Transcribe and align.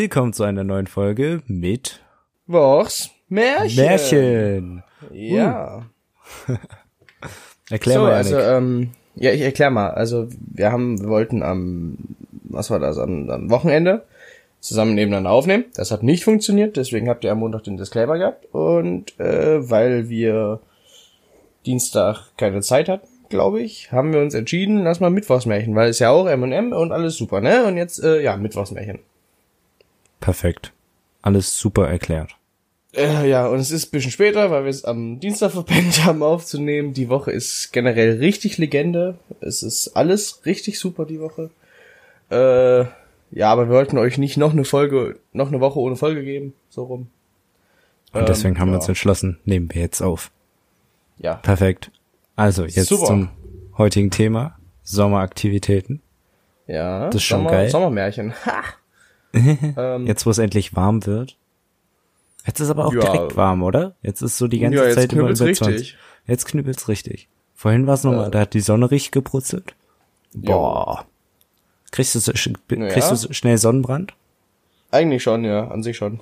Willkommen 0.00 0.32
zu 0.32 0.44
einer 0.44 0.62
neuen 0.62 0.86
Folge 0.86 1.42
mit 1.48 1.98
Was? 2.46 3.10
Märchen. 3.28 3.84
Märchen. 3.84 4.84
Ja. 5.12 5.86
Erklär 7.68 7.96
so, 7.96 8.02
mal, 8.02 8.12
also, 8.12 8.38
Janik. 8.38 8.48
ähm, 8.48 8.90
ja, 9.16 9.32
ich 9.32 9.40
erklär 9.40 9.70
mal. 9.70 9.90
Also, 9.90 10.28
wir 10.38 10.70
haben, 10.70 11.00
wir 11.00 11.08
wollten 11.08 11.42
am, 11.42 11.98
was 12.44 12.70
war 12.70 12.78
das, 12.78 12.96
am, 12.96 13.28
am 13.28 13.50
Wochenende 13.50 14.04
zusammen 14.60 14.94
nebeneinander 14.94 15.32
aufnehmen. 15.32 15.64
Das 15.74 15.90
hat 15.90 16.04
nicht 16.04 16.22
funktioniert, 16.22 16.76
deswegen 16.76 17.08
habt 17.08 17.24
ihr 17.24 17.32
am 17.32 17.40
Montag 17.40 17.64
den 17.64 17.76
Disclaimer 17.76 18.18
gehabt. 18.18 18.46
Und 18.54 19.18
äh, 19.18 19.68
weil 19.68 20.08
wir 20.08 20.60
Dienstag 21.66 22.36
keine 22.36 22.60
Zeit 22.60 22.88
hatten, 22.88 23.08
glaube 23.30 23.62
ich, 23.62 23.90
haben 23.90 24.12
wir 24.12 24.20
uns 24.20 24.34
entschieden, 24.34 24.84
lass 24.84 25.00
mal 25.00 25.10
Mittwochsmärchen, 25.10 25.74
weil 25.74 25.90
es 25.90 25.98
ja 25.98 26.10
auch 26.10 26.28
M&M 26.28 26.72
und 26.72 26.92
alles 26.92 27.16
super, 27.16 27.40
ne? 27.40 27.64
Und 27.64 27.76
jetzt, 27.76 28.00
äh, 28.00 28.22
ja, 28.22 28.36
Mittwochsmärchen. 28.36 29.00
Perfekt. 30.28 30.74
Alles 31.22 31.58
super 31.58 31.88
erklärt. 31.88 32.36
Äh, 32.94 33.30
ja, 33.30 33.46
und 33.46 33.60
es 33.60 33.70
ist 33.70 33.86
ein 33.86 33.90
bisschen 33.92 34.10
später, 34.10 34.50
weil 34.50 34.64
wir 34.64 34.68
es 34.68 34.84
am 34.84 35.20
Dienstag 35.20 35.52
verpennt 35.52 36.04
haben 36.04 36.22
aufzunehmen. 36.22 36.92
Die 36.92 37.08
Woche 37.08 37.30
ist 37.30 37.72
generell 37.72 38.18
richtig 38.18 38.58
Legende. 38.58 39.18
Es 39.40 39.62
ist 39.62 39.96
alles 39.96 40.44
richtig 40.44 40.78
super 40.80 41.06
die 41.06 41.18
Woche. 41.18 41.48
Äh, 42.28 42.84
ja, 43.34 43.50
aber 43.50 43.70
wir 43.70 43.74
wollten 43.74 43.96
euch 43.96 44.18
nicht 44.18 44.36
noch 44.36 44.52
eine 44.52 44.66
Folge, 44.66 45.18
noch 45.32 45.48
eine 45.48 45.60
Woche 45.60 45.78
ohne 45.80 45.96
Folge 45.96 46.22
geben, 46.22 46.52
so 46.68 46.84
rum. 46.84 47.08
Und 48.12 48.28
deswegen 48.28 48.56
Ähm, 48.56 48.60
haben 48.60 48.68
wir 48.68 48.72
ja. 48.74 48.78
uns 48.80 48.88
entschlossen, 48.88 49.38
nehmen 49.46 49.72
wir 49.72 49.80
jetzt 49.80 50.02
auf. 50.02 50.30
Ja, 51.16 51.36
Perfekt. 51.36 51.90
Also, 52.36 52.66
jetzt 52.66 52.88
Super. 52.88 53.06
zum 53.06 53.30
heutigen 53.78 54.10
Thema. 54.10 54.58
Sommeraktivitäten. 54.82 56.02
ja. 56.66 57.06
Das 57.06 57.14
ist 57.14 57.22
schon 57.24 57.38
Sommer, 57.38 57.50
geil. 57.50 57.70
Sommermärchen. 57.70 58.34
Ha! 58.44 58.62
ähm, 59.76 60.06
Jetzt, 60.06 60.26
wo 60.26 60.30
es 60.30 60.38
endlich 60.38 60.74
warm 60.76 61.04
wird. 61.06 61.36
Jetzt 62.46 62.60
ist 62.60 62.70
aber 62.70 62.86
auch 62.86 62.94
Ja. 62.94 63.00
direkt 63.00 63.36
warm, 63.36 63.62
oder? 63.62 63.94
Jetzt 64.02 64.22
ist 64.22 64.38
so 64.38 64.48
die 64.48 64.58
ganze 64.60 64.78
ja, 64.78 64.84
jetzt 64.84 64.94
Zeit 64.94 65.12
immer 65.12 65.22
knüppelt's 65.28 65.40
über 65.40 65.48
richtig. 65.50 65.66
20. 65.68 65.96
Jetzt 66.26 66.46
knüppelt's 66.46 66.88
richtig. 66.88 67.28
Vorhin 67.54 67.86
war 67.86 67.94
es 67.94 68.04
nochmal, 68.04 68.28
Äh. 68.28 68.30
da 68.30 68.40
hat 68.40 68.54
die 68.54 68.60
Sonne 68.60 68.90
richtig 68.90 69.10
gebrutzelt. 69.12 69.74
Jo. 70.34 70.40
Boah. 70.52 71.04
Kriegst 71.90 72.14
du, 72.14 72.32
Naja. 72.76 72.92
kriegst 72.92 73.10
du 73.10 73.32
schnell 73.32 73.58
Sonnenbrand? 73.58 74.14
Eigentlich 74.90 75.22
schon, 75.22 75.44
ja, 75.44 75.68
an 75.68 75.82
sich 75.82 75.96
schon. 75.96 76.20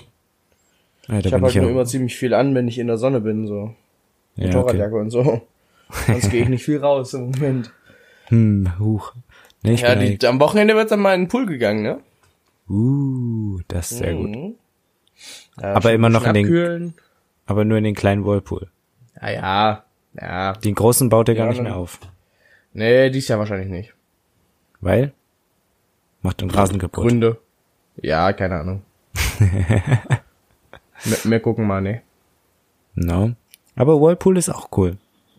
Ja, 1.08 1.18
Ich 1.18 1.32
habe 1.32 1.42
halt 1.44 1.50
ich 1.54 1.56
nur 1.60 1.66
ja. 1.66 1.70
immer 1.72 1.84
ziemlich 1.84 2.16
viel 2.16 2.34
an, 2.34 2.54
wenn 2.54 2.66
ich 2.68 2.78
in 2.78 2.86
der 2.88 2.98
Sonne 2.98 3.20
bin, 3.20 3.46
so. 3.46 3.74
ja, 4.36 4.46
okay. 4.46 4.56
Motorradjacke 4.56 4.96
und 4.96 5.10
so. 5.10 5.42
Sonst 6.06 6.30
gehe 6.30 6.42
ich 6.42 6.48
nicht 6.48 6.64
viel 6.64 6.78
raus 6.78 7.14
im 7.14 7.30
Moment. 7.30 7.72
Hm, 8.28 8.72
huch. 8.80 9.12
Nee, 9.62 9.74
Ja, 9.76 9.94
die, 9.94 10.18
am 10.26 10.40
Wochenende 10.40 10.74
wird 10.74 10.90
dann 10.90 10.98
mal 10.98 11.14
in 11.14 11.22
den 11.22 11.28
Pool 11.28 11.46
gegangen, 11.46 11.82
ne? 11.84 12.00
Uh, 12.68 13.60
das 13.68 13.92
ist 13.92 13.98
sehr 13.98 14.14
gut. 14.14 14.30
Mhm. 14.30 14.54
Ja, 15.60 15.74
Aber 15.74 15.92
immer 15.92 16.08
noch 16.08 16.26
in 16.26 16.34
den- 16.34 16.46
abkühlen. 16.46 16.94
Aber 17.46 17.64
nur 17.64 17.78
in 17.78 17.84
den 17.84 17.94
kleinen 17.94 18.24
Whirlpool. 18.24 18.68
Ja, 19.20 19.30
ja. 19.30 19.82
Ja. 20.20 20.52
Den 20.54 20.74
großen 20.74 21.08
baut 21.08 21.28
er 21.28 21.34
gar 21.34 21.44
Ja, 21.44 21.48
nicht 21.50 21.58
dann- 21.58 21.64
mehr 21.66 21.76
auf. 21.76 21.98
Nee, 22.72 23.10
dies 23.10 23.28
Jahr 23.28 23.38
wahrscheinlich 23.38 23.68
nicht. 23.70 23.94
Weil? 24.80 25.12
Macht 26.22 26.40
den 26.40 26.50
Rasen 26.50 26.78
kaputt. 26.78 27.04
Gründe. 27.08 27.38
Ja, 28.02 28.32
keine 28.32 28.56
Ahnung. 28.60 28.82
mehr, 31.04 31.18
mehr 31.24 31.40
gucken 31.40 31.66
mal, 31.66 31.80
ne. 31.80 32.02
No. 32.94 33.32
Aber 33.76 34.00
Whirlpool 34.00 34.36
ist 34.38 34.48
auch 34.48 34.68
cool. 34.76 34.96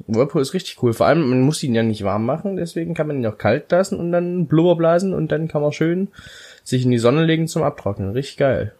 Whirlpool 0.07 0.41
ist 0.41 0.53
richtig 0.53 0.81
cool. 0.81 0.93
Vor 0.93 1.07
allem, 1.07 1.27
man 1.29 1.41
muss 1.41 1.63
ihn 1.63 1.73
ja 1.75 1.83
nicht 1.83 2.03
warm 2.03 2.25
machen, 2.25 2.55
deswegen 2.55 2.93
kann 2.93 3.07
man 3.07 3.17
ihn 3.17 3.25
auch 3.25 3.37
kalt 3.37 3.71
lassen 3.71 3.99
und 3.99 4.11
dann 4.11 4.45
Blubber 4.47 4.75
blasen 4.75 5.13
und 5.13 5.31
dann 5.31 5.47
kann 5.47 5.61
man 5.61 5.71
schön 5.71 6.07
sich 6.67 6.83
in 6.83 6.91
die 6.91 6.97
Sonne 6.97 7.23
legen 7.25 7.47
zum 7.47 7.63
Abtrocknen. 7.63 8.11
Richtig 8.11 8.35
geil. 8.37 8.73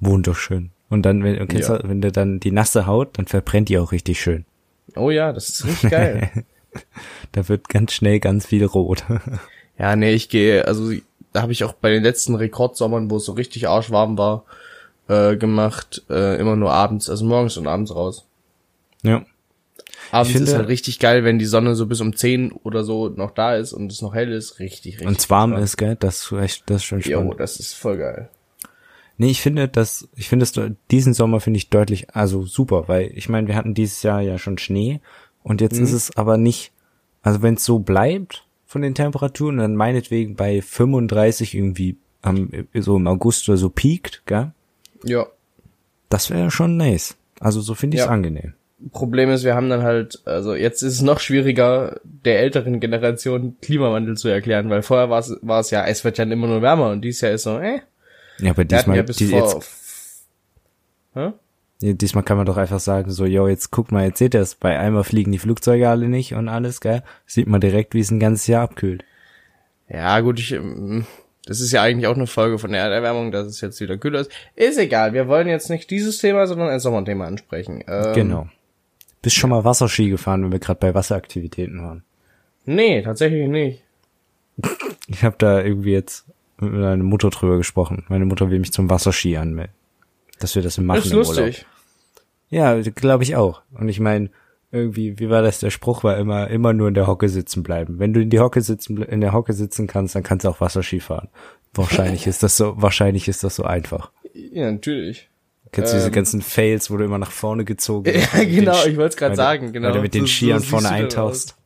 Wunderschön. 0.00 0.70
Und 0.88 1.02
dann, 1.02 1.22
wenn, 1.22 1.46
kennst 1.46 1.68
Ja. 1.68 1.80
wenn 1.84 2.00
du 2.00 2.10
dann 2.10 2.40
die 2.40 2.50
nasse 2.50 2.86
Haut, 2.86 3.18
dann 3.18 3.26
verbrennt 3.26 3.68
die 3.68 3.78
auch 3.78 3.92
richtig 3.92 4.20
schön. 4.20 4.46
Oh 4.96 5.10
ja, 5.10 5.32
das 5.32 5.48
ist 5.50 5.66
richtig 5.66 5.90
geil. 5.90 6.30
Da 7.32 7.50
wird 7.50 7.68
ganz 7.68 7.92
schnell 7.92 8.18
ganz 8.18 8.46
viel 8.46 8.64
rot. 8.64 9.04
ja, 9.78 9.94
nee, 9.94 10.14
ich 10.14 10.30
gehe, 10.30 10.66
also 10.66 10.90
da 11.34 11.42
habe 11.42 11.52
ich 11.52 11.64
auch 11.64 11.74
bei 11.74 11.90
den 11.90 12.02
letzten 12.02 12.34
Rekordsommern, 12.34 13.10
wo 13.10 13.18
es 13.18 13.26
so 13.26 13.32
richtig 13.32 13.68
arschwarm 13.68 14.16
war, 14.16 14.44
äh, 15.06 15.36
gemacht, 15.36 16.02
äh, 16.08 16.40
immer 16.40 16.56
nur 16.56 16.72
abends, 16.72 17.10
also 17.10 17.26
morgens 17.26 17.58
und 17.58 17.66
abends 17.66 17.94
raus. 17.94 18.24
ja. 19.02 19.26
Abends 20.10 20.32
finde- 20.32 20.50
ist 20.50 20.56
halt 20.56 20.68
richtig 20.68 20.98
geil, 20.98 21.24
wenn 21.24 21.38
die 21.38 21.44
Sonne 21.46 21.74
so 21.74 21.86
bis 21.86 22.00
um 22.00 22.14
10 22.16 22.52
oder 22.52 22.84
so 22.84 23.08
noch 23.08 23.30
da 23.30 23.56
ist 23.56 23.72
und 23.72 23.90
es 23.92 24.02
noch 24.02 24.14
hell 24.14 24.32
ist. 24.32 24.58
Richtig, 24.58 24.94
richtig. 24.94 25.06
Und 25.06 25.18
es 25.18 25.30
warm 25.30 25.54
ist, 25.54 25.76
gell? 25.76 25.96
Das 25.98 26.22
ist 26.22 26.32
echt, 26.32 26.64
das 26.68 26.78
ist 26.78 26.84
schon 26.84 27.00
Jo, 27.00 27.18
spannend. 27.20 27.40
das 27.40 27.58
ist 27.60 27.74
voll 27.74 27.98
geil. 27.98 28.28
Nee, 29.18 29.30
ich 29.30 29.40
finde 29.42 29.68
das, 29.68 30.08
ich 30.16 30.28
finde 30.28 30.44
es, 30.44 30.52
diesen 30.90 31.14
Sommer 31.14 31.40
finde 31.40 31.58
ich 31.58 31.70
deutlich, 31.70 32.14
also 32.14 32.44
super, 32.44 32.88
weil 32.88 33.12
ich 33.14 33.28
meine, 33.28 33.46
wir 33.46 33.54
hatten 33.56 33.74
dieses 33.74 34.02
Jahr 34.02 34.20
ja 34.20 34.38
schon 34.38 34.58
Schnee 34.58 35.00
und 35.42 35.60
jetzt 35.60 35.78
Mhm. 35.78 35.84
ist 35.84 35.92
es 35.92 36.16
aber 36.16 36.38
nicht, 36.38 36.72
also 37.22 37.42
wenn 37.42 37.54
es 37.54 37.64
so 37.64 37.78
bleibt 37.78 38.44
von 38.66 38.82
den 38.82 38.94
Temperaturen, 38.94 39.58
dann 39.58 39.76
meinetwegen 39.76 40.34
bei 40.34 40.60
35 40.62 41.54
irgendwie 41.54 41.96
am, 42.22 42.50
so 42.74 42.96
im 42.96 43.06
August 43.06 43.48
oder 43.48 43.58
so 43.58 43.68
piekt, 43.68 44.22
gell? 44.26 44.52
Ja. 45.04 45.26
Das 46.08 46.30
wäre 46.30 46.50
schon 46.50 46.76
nice. 46.76 47.16
Also 47.38 47.60
so 47.60 47.74
finde 47.74 47.96
ich 47.96 48.00
es 48.00 48.06
Ja. 48.06 48.12
angenehm. 48.12 48.54
Problem 48.90 49.30
ist, 49.30 49.44
wir 49.44 49.54
haben 49.54 49.70
dann 49.70 49.82
halt, 49.82 50.20
also 50.24 50.54
jetzt 50.54 50.82
ist 50.82 50.94
es 50.94 51.02
noch 51.02 51.20
schwieriger, 51.20 52.00
der 52.04 52.40
älteren 52.40 52.80
Generation 52.80 53.56
Klimawandel 53.62 54.16
zu 54.16 54.28
erklären, 54.28 54.70
weil 54.70 54.82
vorher 54.82 55.10
war 55.10 55.20
es, 55.20 55.36
war 55.42 55.60
es 55.60 55.70
ja, 55.70 55.84
es 55.86 56.04
wird 56.04 56.18
ja 56.18 56.24
immer 56.24 56.46
nur 56.46 56.62
wärmer 56.62 56.90
und 56.90 57.02
dieses 57.02 57.20
Jahr 57.20 57.32
ist 57.32 57.44
so, 57.44 57.58
äh, 57.58 57.80
Ja, 58.38 58.50
aber 58.50 58.64
diesmal, 58.64 58.96
ja 58.96 59.02
bis 59.02 59.16
die, 59.16 59.26
vor, 59.26 59.38
jetzt, 59.38 60.26
Hä? 61.14 61.32
Ja, 61.80 61.92
Diesmal 61.92 62.22
kann 62.22 62.36
man 62.36 62.46
doch 62.46 62.56
einfach 62.56 62.80
sagen, 62.80 63.10
so, 63.10 63.24
yo, 63.24 63.48
jetzt 63.48 63.70
guckt 63.70 63.92
mal, 63.92 64.04
jetzt 64.04 64.18
seht 64.18 64.34
ihr 64.34 64.40
es, 64.40 64.54
bei 64.54 64.78
einmal 64.78 65.04
fliegen 65.04 65.32
die 65.32 65.38
Flugzeuge 65.38 65.88
alle 65.88 66.08
nicht 66.08 66.34
und 66.34 66.48
alles, 66.48 66.80
gell? 66.80 67.02
Sieht 67.26 67.48
man 67.48 67.60
direkt, 67.60 67.94
wie 67.94 68.00
es 68.00 68.10
ein 68.10 68.20
ganzes 68.20 68.46
Jahr 68.46 68.62
abkühlt. 68.62 69.04
Ja, 69.88 70.20
gut, 70.20 70.38
ich, 70.38 70.52
ähm, 70.52 71.06
das 71.44 71.60
ist 71.60 71.72
ja 71.72 71.82
eigentlich 71.82 72.06
auch 72.06 72.14
eine 72.14 72.28
Folge 72.28 72.58
von 72.58 72.70
der 72.70 72.82
Erderwärmung, 72.82 73.32
dass 73.32 73.48
es 73.48 73.60
jetzt 73.60 73.80
wieder 73.80 73.98
kühler 73.98 74.20
ist. 74.20 74.30
Ist 74.54 74.78
egal, 74.78 75.12
wir 75.12 75.26
wollen 75.26 75.48
jetzt 75.48 75.70
nicht 75.70 75.90
dieses 75.90 76.18
Thema, 76.18 76.46
sondern 76.46 76.68
ein 76.68 76.80
Sommerthema 76.80 77.26
ansprechen. 77.26 77.82
Ähm, 77.88 78.12
Genau. 78.14 78.48
Bist 79.22 79.36
schon 79.36 79.50
mal 79.50 79.64
Wasserski 79.64 80.10
gefahren, 80.10 80.44
wenn 80.44 80.52
wir 80.52 80.58
gerade 80.58 80.80
bei 80.80 80.94
Wasseraktivitäten 80.94 81.82
waren? 81.82 82.02
Nee, 82.64 83.02
tatsächlich 83.02 83.48
nicht. 83.48 83.82
Ich 85.06 85.24
habe 85.24 85.36
da 85.38 85.62
irgendwie 85.62 85.92
jetzt 85.92 86.26
mit 86.58 86.72
meiner 86.72 86.96
Mutter 86.96 87.30
drüber 87.30 87.56
gesprochen. 87.56 88.04
Meine 88.08 88.24
Mutter 88.24 88.50
will 88.50 88.58
mich 88.58 88.72
zum 88.72 88.90
Wasserski 88.90 89.36
anmelden. 89.36 89.74
Dass 90.38 90.54
wir 90.54 90.62
das 90.62 90.78
machen 90.78 90.96
Das 90.96 91.06
ist 91.06 91.12
lustig. 91.12 91.66
Ja, 92.50 92.78
glaube 92.80 93.22
ich 93.24 93.36
auch. 93.36 93.62
Und 93.72 93.88
ich 93.88 94.00
meine, 94.00 94.30
irgendwie, 94.72 95.18
wie 95.18 95.30
war 95.30 95.42
das? 95.42 95.60
Der 95.60 95.70
Spruch 95.70 96.02
war 96.02 96.18
immer, 96.18 96.48
immer 96.48 96.72
nur 96.72 96.88
in 96.88 96.94
der 96.94 97.06
Hocke 97.06 97.28
sitzen 97.28 97.62
bleiben. 97.62 97.98
Wenn 97.98 98.12
du 98.12 98.20
in 98.20 98.30
die 98.30 98.40
Hocke 98.40 98.60
sitzen, 98.60 99.02
in 99.02 99.20
der 99.20 99.32
Hocke 99.32 99.52
sitzen 99.52 99.86
kannst, 99.86 100.14
dann 100.14 100.22
kannst 100.22 100.44
du 100.44 100.48
auch 100.48 100.60
Wasserski 100.60 101.00
fahren. 101.00 101.28
Wahrscheinlich 101.74 102.26
ist 102.26 102.42
das 102.42 102.56
so, 102.56 102.74
wahrscheinlich 102.76 103.28
ist 103.28 103.44
das 103.44 103.56
so 103.56 103.64
einfach. 103.64 104.10
Ja, 104.34 104.70
natürlich. 104.70 105.28
Kennst 105.72 105.92
du 105.92 105.96
diese 105.96 106.08
Ähm. 106.08 106.12
ganzen 106.12 106.42
Fails, 106.42 106.90
wo 106.90 106.96
du 106.98 107.04
immer 107.04 107.18
nach 107.18 107.30
vorne 107.30 107.64
gezogen 107.64 108.04
wirst? 108.14 108.34
Ja, 108.34 108.44
genau, 108.44 108.84
ich 108.84 108.96
wollte 108.96 109.08
es 109.10 109.16
gerade 109.16 109.36
sagen, 109.36 109.72
genau. 109.72 109.88
Weil 109.88 109.94
du 109.94 110.00
mit 110.02 110.14
den 110.14 110.22
So- 110.22 110.26
so 110.26 110.32
Skiern 110.32 110.58
siehst 110.60 110.70
vorne 110.70 110.90
eintauchst. 110.90 111.56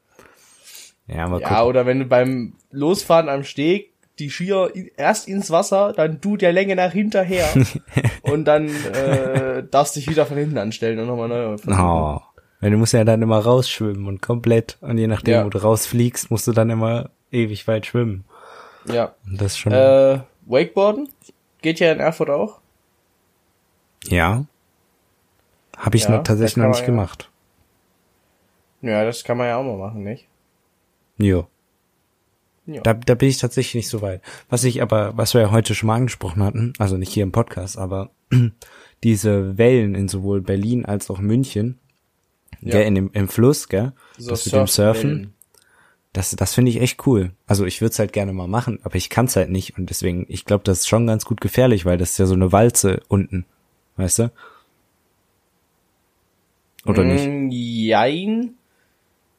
Ja, 1.08 1.28
mal 1.28 1.40
Ja, 1.40 1.48
gucken. 1.48 1.64
oder 1.66 1.86
wenn 1.86 1.98
du 2.00 2.04
beim 2.06 2.54
Losfahren 2.70 3.28
am 3.28 3.44
Steg 3.44 3.92
die 4.18 4.30
Skier 4.30 4.70
erst 4.96 5.28
ins 5.28 5.50
Wasser, 5.50 5.92
dann 5.94 6.20
du 6.20 6.36
der 6.36 6.52
Länge 6.52 6.74
nach 6.74 6.92
hinterher 6.92 7.46
und 8.22 8.44
dann 8.46 8.68
äh, 8.68 9.62
darfst 9.70 9.94
dich 9.96 10.08
wieder 10.08 10.24
von 10.26 10.36
hinten 10.38 10.58
anstellen 10.58 10.98
und 10.98 11.06
nochmal 11.06 11.28
neu. 11.28 11.58
versuchen. 11.58 11.78
Oh. 11.80 12.20
Weil 12.60 12.70
du 12.70 12.78
musst 12.78 12.94
ja 12.94 13.04
dann 13.04 13.20
immer 13.22 13.38
rausschwimmen 13.38 14.06
und 14.06 14.22
komplett. 14.22 14.78
Und 14.80 14.96
je 14.98 15.06
nachdem, 15.06 15.34
Ja. 15.34 15.44
wo 15.44 15.50
du 15.50 15.58
rausfliegst, 15.58 16.30
musst 16.30 16.46
du 16.46 16.52
dann 16.52 16.70
immer 16.70 17.10
ewig 17.30 17.68
weit 17.68 17.84
schwimmen. 17.86 18.24
Ja. 18.90 19.14
Und 19.26 19.40
das 19.40 19.52
ist 19.52 19.58
schon, 19.58 19.72
Äh, 19.72 20.20
Wakeboarden 20.46 21.08
geht 21.60 21.78
ja 21.80 21.92
in 21.92 22.00
Erfurt 22.00 22.30
auch. 22.30 22.60
Ja. 24.04 24.44
Habe 25.76 25.96
ich 25.96 26.04
Ja, 26.04 26.10
noch 26.10 26.22
tatsächlich 26.22 26.56
noch 26.56 26.68
nicht 26.68 26.80
ja. 26.80 26.86
gemacht. 26.86 27.30
Ja, 28.82 29.04
das 29.04 29.24
kann 29.24 29.36
man 29.36 29.46
ja 29.48 29.56
auch 29.56 29.64
mal 29.64 29.76
machen, 29.76 30.04
nicht? 30.04 30.26
Jo. 31.18 31.46
Ja. 32.66 32.82
Da, 32.82 32.94
da 32.94 33.14
bin 33.14 33.28
ich 33.28 33.38
tatsächlich 33.38 33.74
nicht 33.74 33.88
so 33.88 34.02
weit. 34.02 34.22
Was 34.48 34.64
ich 34.64 34.82
aber, 34.82 35.16
was 35.16 35.34
wir 35.34 35.40
ja 35.42 35.50
heute 35.50 35.74
schon 35.74 35.86
mal 35.88 35.96
angesprochen 35.96 36.42
hatten, 36.42 36.72
also 36.78 36.96
nicht 36.96 37.12
hier 37.12 37.22
im 37.22 37.32
Podcast, 37.32 37.78
aber 37.78 38.10
diese 39.04 39.56
Wellen 39.58 39.94
in 39.94 40.08
sowohl 40.08 40.40
Berlin 40.40 40.84
als 40.84 41.10
auch 41.10 41.18
München, 41.20 41.78
Ja. 42.60 42.72
gell, 42.72 42.86
in 42.86 42.94
dem, 42.94 43.10
im 43.12 43.28
Fluss, 43.28 43.68
gell, 43.68 43.92
So 44.18 44.30
das 44.30 44.46
mit 44.46 44.54
dem 44.54 44.66
Surfen, 44.66 45.34
das, 46.12 46.30
das 46.34 46.54
finde 46.54 46.70
ich 46.70 46.80
echt 46.80 47.06
cool. 47.06 47.32
Also 47.46 47.66
ich 47.66 47.80
würde 47.82 47.92
es 47.92 47.98
halt 47.98 48.12
gerne 48.12 48.32
mal 48.32 48.48
machen, 48.48 48.80
aber 48.82 48.96
ich 48.96 49.10
kann 49.10 49.26
es 49.26 49.36
halt 49.36 49.50
nicht 49.50 49.78
und 49.78 49.90
deswegen, 49.90 50.24
ich 50.28 50.44
glaube, 50.44 50.64
das 50.64 50.80
ist 50.80 50.88
schon 50.88 51.06
ganz 51.06 51.24
gut 51.24 51.40
gefährlich, 51.40 51.84
weil 51.84 51.98
das 51.98 52.12
ist 52.12 52.18
ja 52.18 52.26
so 52.26 52.34
eine 52.34 52.50
Walze 52.52 53.00
unten, 53.08 53.44
weißt 53.96 54.18
du? 54.20 54.30
Oder 56.86 57.04
nicht? 57.04 57.26
Mm, 57.26 57.48
Jein. 57.50 58.54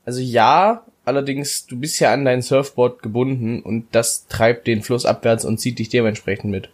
Also 0.06 0.20
ja, 0.22 0.86
allerdings, 1.06 1.66
du 1.66 1.78
bist 1.80 2.00
ja 2.00 2.14
an 2.14 2.26
dein 2.26 2.42
Surfboard 2.42 3.02
gebunden 3.02 3.62
und 3.62 3.88
das 3.94 4.28
treibt 4.28 4.68
den 4.68 4.82
Fluss 4.84 5.06
abwärts 5.06 5.46
und 5.46 5.58
zieht 5.60 5.80
dich 5.80 5.90
dementsprechend 5.90 6.52
mit. 6.52 6.70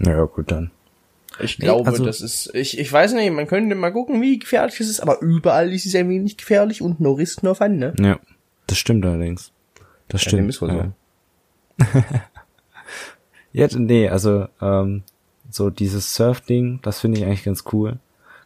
Ja, 0.00 0.24
gut 0.24 0.50
dann. 0.50 0.70
Ich 1.40 1.58
glaube, 1.58 1.88
also- 1.90 2.04
das 2.04 2.20
ist, 2.20 2.52
ich, 2.54 2.78
ich 2.78 2.92
weiß 2.92 3.12
nicht, 3.14 3.30
man 3.32 3.46
könnte 3.46 3.74
mal 3.74 3.92
gucken, 3.92 4.20
wie 4.20 4.38
gefährlich 4.38 4.80
es 4.80 4.88
ist, 4.88 5.00
aber 5.00 5.20
überall 5.20 5.72
ist 5.72 5.86
es 5.86 5.94
ein 5.94 6.08
wenig 6.08 6.36
gefährlich 6.36 6.82
und 6.82 7.00
no 7.00 7.12
risk, 7.12 7.42
no 7.42 7.54
fun, 7.54 7.76
ne? 7.78 7.94
Ja, 8.00 8.18
das 8.66 8.78
stimmt 8.78 9.04
allerdings. 9.06 9.52
Das 10.08 10.22
Ja, 10.24 10.28
stimmt. 10.30 10.42
dem 10.42 10.48
ist 10.48 10.62
wohl 10.62 10.70
so. 11.78 11.84
ja, 13.52 13.68
nee, 13.76 14.08
also 14.08 14.48
ähm, 14.60 15.02
so 15.50 15.70
dieses 15.70 16.14
Surf-Ding, 16.14 16.80
das 16.82 17.00
finde 17.00 17.18
ich 17.18 17.26
eigentlich 17.26 17.44
ganz 17.44 17.64
cool. 17.72 17.98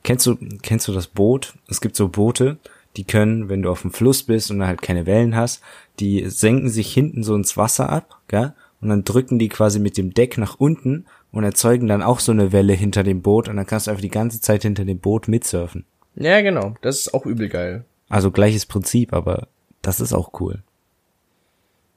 Kennst 0.03 0.27
du, 0.27 0.37
kennst 0.63 0.89
du 0.89 0.93
das 0.93 1.07
Boot? 1.07 1.55
Es 1.69 1.81
gibt 1.81 1.97
so 1.97 2.09
Boote, 2.09 2.59
die 2.97 3.05
können, 3.05 3.49
wenn 3.49 3.63
du 3.63 3.71
auf 3.71 3.83
dem 3.83 3.93
Fluss 3.93 4.23
bist 4.25 4.51
und 4.51 4.65
halt 4.65 4.83
keine 4.83 5.07
Wellen 5.07 5.37
hast, 5.37 5.63
die 6.01 6.29
senken 6.29 6.69
sich 6.69 6.93
hinten 6.93 7.23
so 7.23 7.35
ins 7.35 7.57
Wasser 7.57 7.89
ab, 7.91 8.21
gell? 8.29 8.53
Und 8.81 8.89
dann 8.89 9.05
drücken 9.05 9.39
die 9.39 9.49
quasi 9.49 9.79
mit 9.79 9.97
dem 9.97 10.13
Deck 10.13 10.39
nach 10.39 10.57
unten 10.59 11.07
und 11.31 11.45
erzeugen 11.45 11.87
dann 11.87 12.03
auch 12.03 12.19
so 12.19 12.33
eine 12.33 12.51
Welle 12.51 12.73
hinter 12.73 13.05
dem 13.05 13.23
Boot 13.23 13.49
und 13.49 13.57
dann 13.57 13.67
kannst 13.67 13.87
du 13.87 13.93
einfach 13.93 14.03
die 14.03 14.09
ganze 14.09 14.41
Zeit 14.41 14.63
hinter 14.63 14.85
dem 14.85 14.99
Boot 14.99 15.29
mitsurfen. 15.29 15.85
Ja, 16.17 16.41
genau. 16.41 16.75
Das 16.83 16.99
ist 16.99 17.15
auch 17.15 17.25
übel 17.25 17.49
geil. 17.49 17.85
Also 18.09 18.33
gleiches 18.33 18.67
Prinzip, 18.67 19.13
aber 19.13 19.47
das 19.83 20.01
ist 20.01 20.13
auch 20.13 20.41
cool. 20.41 20.63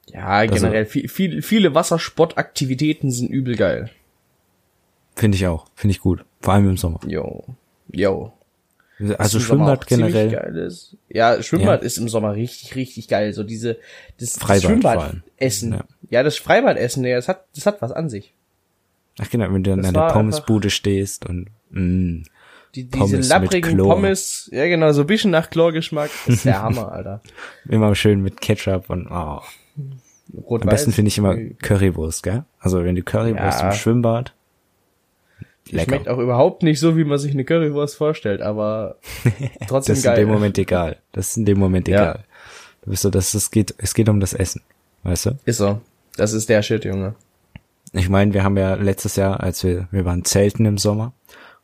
Ja, 0.07 0.45
generell, 0.45 0.85
viel, 0.85 1.09
viel, 1.09 1.41
viele 1.41 1.73
Wassersportaktivitäten 1.73 3.09
sind 3.09 3.29
übel 3.29 3.55
geil. 3.55 3.89
Finde 5.15 5.38
ich 5.38 5.47
auch. 5.47 5.65
Finde 5.75 5.91
ich 5.91 6.01
gut. 6.01 6.25
Vor 6.41 6.53
allem 6.53 6.69
im 6.69 6.77
Sommer. 6.77 7.00
Jo. 7.07 7.44
Jo. 7.91 8.33
Also 9.17 9.39
Schwimmbad 9.39 9.88
generell. 9.88 10.31
Geil 10.31 10.56
ist. 10.56 10.95
Ja, 11.09 11.41
Schwimmbad 11.41 11.83
ist 11.83 11.97
im 11.97 12.07
Sommer 12.07 12.33
richtig, 12.33 12.75
richtig 12.75 13.07
geil. 13.07 13.33
So 13.33 13.44
diese, 13.44 13.77
das, 14.19 14.33
das. 14.33 14.63
Schwimmbadessen. 14.63 15.73
Ja. 15.73 15.83
Ja. 16.09 16.23
das 16.23 16.38
Freibadessen, 16.38 17.03
ja, 17.03 17.15
das 17.17 17.27
hat, 17.27 17.45
das 17.56 17.65
hat 17.65 17.81
was 17.81 17.91
an 17.91 18.09
sich. 18.09 18.33
Ach 19.19 19.29
genau, 19.29 19.51
wenn 19.53 19.63
du 19.63 19.75
der 19.75 19.94
war 19.94 20.13
Pommesbude 20.13 20.69
stehst 20.69 21.25
und 21.25 21.47
mm, 21.71 22.23
Die, 22.75 22.83
Pommes 22.85 23.07
diese 23.07 23.17
mit 23.17 23.29
lapprigen. 23.29 23.77
Pommes, 23.77 24.50
ja 24.51 24.67
genau, 24.67 24.91
so 24.91 25.01
ein 25.01 25.07
bisschen 25.07 25.31
nach 25.31 25.50
Chlorgeschmack. 25.50 26.09
Das 26.25 26.35
ist 26.35 26.45
der 26.45 26.62
Hammer, 26.62 26.91
Alter. 26.91 27.21
immer 27.69 27.95
schön 27.95 28.21
mit 28.21 28.41
Ketchup 28.41 28.89
und 28.89 29.07
oh. 29.09 29.41
Rot 30.33 30.63
Am 30.63 30.69
besten 30.69 30.91
finde 30.91 31.09
ich 31.09 31.17
immer 31.17 31.35
Currywurst, 31.62 32.23
gell? 32.23 32.45
Also 32.59 32.83
wenn 32.83 32.95
du 32.95 33.03
Currywurst 33.03 33.62
Ja. 33.62 33.69
im 33.69 33.75
Schwimmbad. 33.75 34.33
Lecker. 35.71 35.91
Schmeckt 35.91 36.09
auch 36.09 36.19
überhaupt 36.19 36.62
nicht 36.63 36.79
so, 36.79 36.95
wie 36.97 37.03
man 37.03 37.17
sich 37.17 37.31
eine 37.33 37.44
Currywurst 37.44 37.95
vorstellt, 37.97 38.41
aber 38.41 38.97
trotzdem 39.67 39.94
das 39.94 40.00
ist 40.00 40.06
in 40.06 40.12
geil. 40.12 40.15
dem 40.17 40.29
Moment 40.29 40.57
egal. 40.57 40.97
Das 41.12 41.29
ist 41.29 41.38
in 41.38 41.45
dem 41.45 41.57
Moment 41.59 41.88
Ja. 41.88 42.01
egal. 42.03 42.23
Du 42.83 42.91
bist 42.91 43.01
so, 43.01 43.09
dass 43.09 43.33
es 43.33 43.50
geht, 43.50 43.73
es 43.79 43.94
geht 43.95 44.07
um 44.09 44.19
das 44.19 44.33
Essen. 44.33 44.62
Weißt 45.03 45.25
du? 45.27 45.31
Ist 45.45 45.57
so. 45.57 45.81
Das 46.17 46.33
ist 46.33 46.50
der 46.50 46.62
Shit, 46.62 46.85
Junge. 46.85 47.15
Ich 47.94 48.09
meine, 48.09 48.33
wir 48.33 48.44
haben 48.44 48.57
ja 48.57 48.75
letztes 48.75 49.15
Jahr, 49.15 49.41
als 49.41 49.63
wir, 49.63 49.88
wir 49.91 50.06
waren 50.06 50.23
zelten 50.25 50.65
im 50.65 50.77
Sommer 50.77 51.13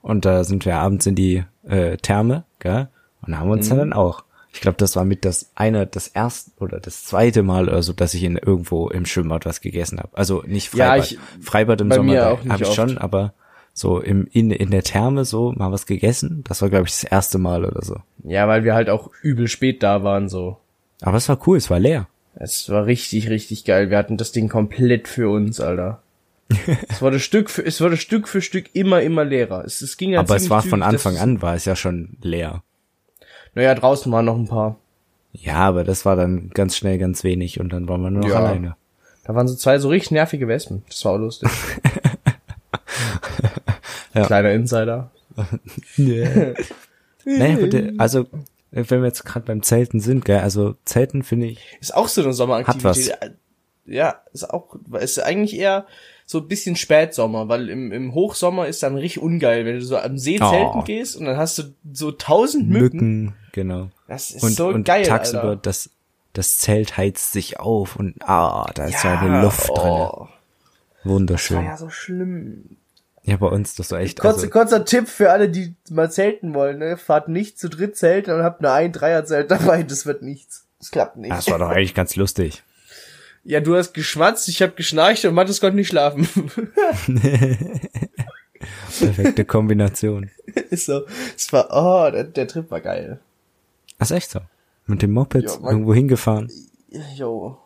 und 0.02 0.26
da 0.26 0.44
sind 0.44 0.66
wir 0.66 0.78
abends 0.78 1.06
in 1.06 1.16
die 1.16 1.44
äh, 1.68 1.98
Therme, 1.98 2.44
gell? 2.60 2.88
Und 3.26 3.38
haben 3.38 3.52
uns 3.52 3.70
Mhm. 3.70 3.78
dann 3.78 3.94
auch. 3.94 4.24
Ich 4.54 4.62
glaube, 4.62 4.78
das 4.78 4.96
war 4.96 5.06
mit 5.06 5.24
das 5.26 5.52
eine, 5.56 5.86
das 5.88 6.08
erste 6.08 6.52
oder 6.60 6.80
das 6.80 7.06
zweite 7.06 7.44
Mal 7.44 7.70
oder 7.70 7.84
so, 7.84 7.94
dass 7.94 8.14
ich 8.16 8.24
in 8.24 8.36
irgendwo 8.38 8.90
im 8.90 9.06
Schwimmbad 9.06 9.46
was 9.46 9.62
gegessen 9.62 10.00
habe. 10.00 10.10
Also 10.18 10.44
nicht 10.46 10.74
Ja, 10.74 10.88
Freibad. 10.90 11.12
ich- 11.12 11.20
Freibad 11.46 11.82
im 11.82 11.92
Sommer 11.92 12.20
habe 12.50 12.64
ich 12.64 12.74
schon, 12.74 12.90
oft. 12.94 13.02
aber 13.02 13.34
so 13.74 14.00
im 14.00 14.28
in 14.32 14.52
in 14.52 14.72
der 14.72 14.84
Therme 14.84 15.26
so 15.26 15.52
mal 15.54 15.72
was 15.72 15.86
gegessen. 15.86 16.44
Das 16.48 16.62
war 16.62 16.70
glaube 16.70 16.88
ich 16.88 16.92
das 16.94 17.04
erste 17.04 17.38
Mal 17.38 17.66
oder 17.66 17.84
so. 17.84 17.98
Ja, 18.24 18.48
weil 18.48 18.64
wir 18.64 18.74
halt 18.76 18.90
auch 18.90 19.10
übel 19.22 19.48
spät 19.48 19.82
da 19.84 20.04
waren, 20.04 20.30
so. 20.30 20.58
Aber 21.02 21.18
es 21.18 21.30
war 21.30 21.40
cool, 21.48 21.58
es 21.58 21.70
war 21.70 21.80
leer. 21.80 22.08
Es 22.36 22.70
war 22.70 22.86
richtig, 22.86 23.30
richtig 23.30 23.66
geil. 23.66 23.90
Wir 23.90 23.98
hatten 23.98 24.18
das 24.18 24.32
Ding 24.32 24.48
komplett 24.50 25.08
für 25.08 25.30
uns, 25.30 25.60
Alter. 25.60 26.02
es 26.90 27.02
wurde 27.02 27.20
Stück 27.20 27.50
für, 27.50 27.66
es 27.66 27.80
wurde 27.82 27.98
Stück 27.98 28.28
für 28.28 28.42
Stück 28.42 28.70
immer, 28.74 29.02
immer 29.02 29.24
leerer. 29.26 29.64
Es, 29.66 29.82
es 29.82 29.98
ging 29.98 30.12
ja 30.12 30.20
aber 30.20 30.36
es 30.36 30.50
war 30.50 30.62
von 30.62 30.84
Anfang 30.84 31.18
an 31.18 31.42
war 31.42 31.56
es 31.56 31.66
ja 31.66 31.76
schon 31.76 32.18
leer. 32.22 32.64
Naja, 33.56 33.74
draußen 33.76 34.12
waren 34.12 34.26
noch 34.26 34.38
ein 34.38 34.48
paar. 34.48 34.78
Ja, 35.34 35.56
aber 35.60 35.84
das 35.86 36.06
war 36.06 36.16
dann 36.18 36.50
ganz 36.50 36.76
schnell 36.76 36.98
ganz 36.98 37.24
wenig 37.24 37.60
und 37.60 37.72
dann 37.72 37.88
waren 37.88 38.02
wir 38.02 38.12
nur 38.12 38.22
noch 38.24 38.30
Ja. 38.30 38.36
alleine. 38.40 38.76
Da 39.24 39.34
waren 39.36 39.48
so 39.48 39.56
zwei 39.56 39.78
so 39.80 39.90
richtig 39.90 40.12
nervige 40.12 40.48
Wespen. 40.48 40.84
Das 40.90 41.04
war 41.06 41.14
auch 41.14 41.18
lustig. 41.18 41.50
Ja. 44.14 44.26
Kleiner 44.26 44.52
Insider. 44.52 45.12
Naja, 47.24 47.68
der, 47.68 47.94
also, 48.00 48.26
wenn 48.72 48.90
wir 48.90 49.06
jetzt 49.06 49.26
gerade 49.26 49.46
beim 49.46 49.62
Zelten 49.62 50.00
sind, 50.00 50.26
gell, 50.26 50.40
also 50.40 50.76
Zelten 50.86 51.22
finde 51.24 51.48
ich, 51.48 51.60
Ist 51.80 51.94
auch 51.96 52.08
so 52.08 52.22
eine 52.24 52.34
Sommeraktivität. 52.34 53.16
Ja, 53.86 54.22
ist 54.34 54.50
auch, 54.50 54.76
ist 55.00 55.20
eigentlich 55.22 55.56
eher 55.60 55.86
so 56.26 56.40
ein 56.40 56.48
bisschen 56.48 56.76
Spätsommer, 56.76 57.48
weil 57.50 57.70
im, 57.70 57.92
im 57.92 58.14
Hochsommer 58.14 58.68
ist 58.68 58.82
dann 58.84 58.96
richtig 58.96 59.22
ungeil, 59.22 59.66
wenn 59.66 59.76
du 59.76 59.82
so 59.84 59.98
am 59.98 60.18
See 60.18 60.40
Oh. 60.42 60.50
zelten 60.50 60.84
gehst 60.86 61.16
und 61.18 61.26
dann 61.26 61.38
hast 61.38 61.58
du 61.60 61.64
so 61.94 62.12
tausend 62.12 62.70
Mücken. 62.70 63.26
Mücken, 63.26 63.36
genau. 63.52 63.90
Das 64.08 64.32
ist 64.32 64.44
Und, 64.44 64.54
so 64.54 64.68
und 64.70 64.84
geil, 64.86 65.04
tagsüber 65.06 65.44
Alter. 65.44 65.62
das, 65.62 65.90
das 66.34 66.58
Zelt 66.58 66.96
heizt 66.98 67.34
sich 67.34 67.60
auf 67.60 67.98
und 67.98 68.16
ah, 68.22 68.70
da 68.74 68.86
ist 68.86 69.04
ja, 69.04 69.16
Ja, 69.16 69.20
eine 69.22 69.42
Luft 69.42 69.68
drin. 69.70 69.78
oh, 69.92 70.28
Das 71.04 71.12
Wunderschön. 71.12 71.58
war 71.58 71.64
Ja. 71.66 71.70
ja 71.72 71.78
so 71.78 71.90
schlimm. 71.90 72.78
Bei 73.38 73.48
uns 73.48 73.76
das 73.76 73.92
war 73.92 74.00
echt, 74.00 74.20
Kurzer, 74.20 74.38
also, 74.38 74.50
kurzer 74.50 74.86
Tipp 74.86 75.08
für 75.08 75.32
alle, 75.32 75.50
die 75.50 75.76
mal 75.90 76.12
zelten 76.12 76.54
wollen, 76.54 76.80
ne? 76.80 76.98
Fahrt 76.98 77.28
nicht 77.28 77.60
zu 77.60 77.70
dritt 77.70 77.96
zelten 77.96 78.32
und 78.32 78.44
habt 78.44 78.62
nur 78.62 78.72
ein 78.72 78.92
Dreierzelt 78.92 79.52
dabei, 79.52 79.84
das 79.84 80.06
wird 80.06 80.22
nichts. 80.24 80.66
Das 80.80 80.90
klappt 80.90 81.18
nicht. 81.18 81.32
das 81.32 81.50
war 81.50 81.60
doch 81.60 81.70
eigentlich 81.70 81.94
ganz 81.94 82.16
lustig. 82.16 82.64
Ja, 83.44 83.60
du 83.60 83.76
hast 83.76 83.94
geschmatzt, 83.94 84.48
ich 84.50 84.62
hab 84.62 84.76
geschnarcht 84.76 85.26
und 85.26 85.34
Mathis 85.34 85.62
konnte 85.62 85.76
nicht 85.76 85.90
schlafen. 85.90 86.28
Perfekte 89.00 89.46
Kombination. 89.46 90.30
ist 90.70 90.86
so. 90.86 91.06
Es 91.36 91.52
war, 91.52 91.70
oh, 91.72 92.12
der, 92.12 92.26
der 92.26 92.48
Trip 92.48 92.70
war 92.70 92.82
geil. 92.82 93.20
Das 93.98 94.12
ist 94.12 94.18
echt 94.18 94.32
so. 94.32 94.42
Mit 94.86 95.02
dem 95.02 95.12
Moped 95.12 95.44
Ja, 95.44 95.70
irgendwo 95.70 95.94
hingefahren. 95.94 96.52
Jo. 97.16 97.58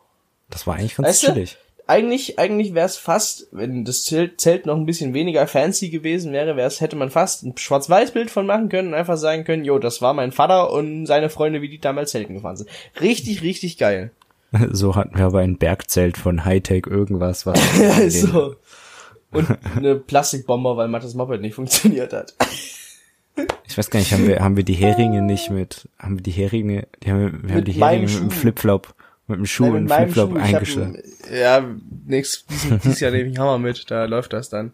Das 0.49 0.67
war 0.67 0.75
eigentlich 0.75 0.95
ganz 0.95 1.09
Weißt 1.09 1.21
chillig. 1.21 1.57
Eigentlich, 1.87 2.39
eigentlich 2.39 2.73
wäre 2.73 2.87
es 2.87 2.97
fast, 2.97 3.47
wenn 3.51 3.85
das 3.85 4.03
Zelt, 4.03 4.65
noch 4.65 4.75
ein 4.75 4.87
bisschen 4.87 5.13
weniger 5.13 5.45
fancy 5.45 5.89
gewesen 5.89 6.33
wäre, 6.33 6.55
wär's, 6.55 6.81
hätte 6.81 6.95
man 6.95 7.11
fast 7.11 7.43
ein 7.43 7.55
Schwarz-Weiß-Bild 7.55 8.31
von 8.31 8.47
machen 8.47 8.69
können 8.69 8.89
und 8.89 8.93
einfach 8.95 9.17
sagen 9.17 9.43
können, 9.43 9.65
jo, 9.65 9.77
das 9.77 10.01
war 10.01 10.13
mein 10.15 10.31
Vater 10.31 10.71
und 10.71 11.05
seine 11.05 11.29
Freunde, 11.29 11.61
wie 11.61 11.69
die 11.69 11.79
damals 11.79 12.11
zelten 12.11 12.33
gefahren 12.33 12.57
sind. 12.57 12.69
Richtig, 12.99 13.41
richtig 13.43 13.77
geil. 13.77 14.11
So 14.71 14.95
hatten 14.95 15.17
wir 15.17 15.25
aber 15.25 15.39
ein 15.39 15.57
Bergzelt 15.57 16.17
von 16.17 16.45
Hightech 16.45 16.87
irgendwas, 16.87 17.45
was 17.45 17.59
so. 18.21 18.55
Und 19.31 19.47
eine 19.75 19.95
Plastikbomber, 19.95 20.77
weil 20.77 20.87
Mattes 20.87 21.13
Moped 21.13 21.41
nicht 21.41 21.55
funktioniert 21.55 22.13
hat. 22.13 22.33
Ich 23.67 23.77
weiß 23.77 23.89
gar 23.89 23.99
nicht, 23.99 24.13
haben 24.13 24.27
wir, 24.27 24.39
haben 24.39 24.55
wir 24.55 24.63
die 24.63 24.75
Heringe 24.75 25.21
nicht 25.21 25.49
mit, 25.49 25.89
haben 25.99 26.17
wir 26.17 26.23
die 26.23 26.31
Heringe, 26.31 26.87
die 27.03 27.11
haben, 27.11 27.19
wir 27.19 27.49
wir 27.49 27.55
haben 27.55 27.65
die 27.65 27.73
Heringe 27.73 28.03
mit 28.03 28.15
dem. 28.15 28.31
Flipflop, 28.31 28.95
mit 29.27 29.39
dem 29.39 29.45
Schuh 29.45 29.63
Nein, 29.65 29.73
und 29.75 29.83
mit 29.85 29.93
Flipflop 29.93 30.35
eingeschlagen. 30.35 30.95
ein- 31.29 31.35
Ja, 31.35 31.65
nächstes, 32.05 32.45
dieses, 32.45 32.79
dieses 32.83 32.99
Jahr 32.99 33.11
nehme 33.11 33.29
ich 33.29 33.37
Hammer 33.37 33.57
mit, 33.57 33.89
da 33.89 34.05
läuft 34.05 34.33
das 34.33 34.49
dann. 34.49 34.71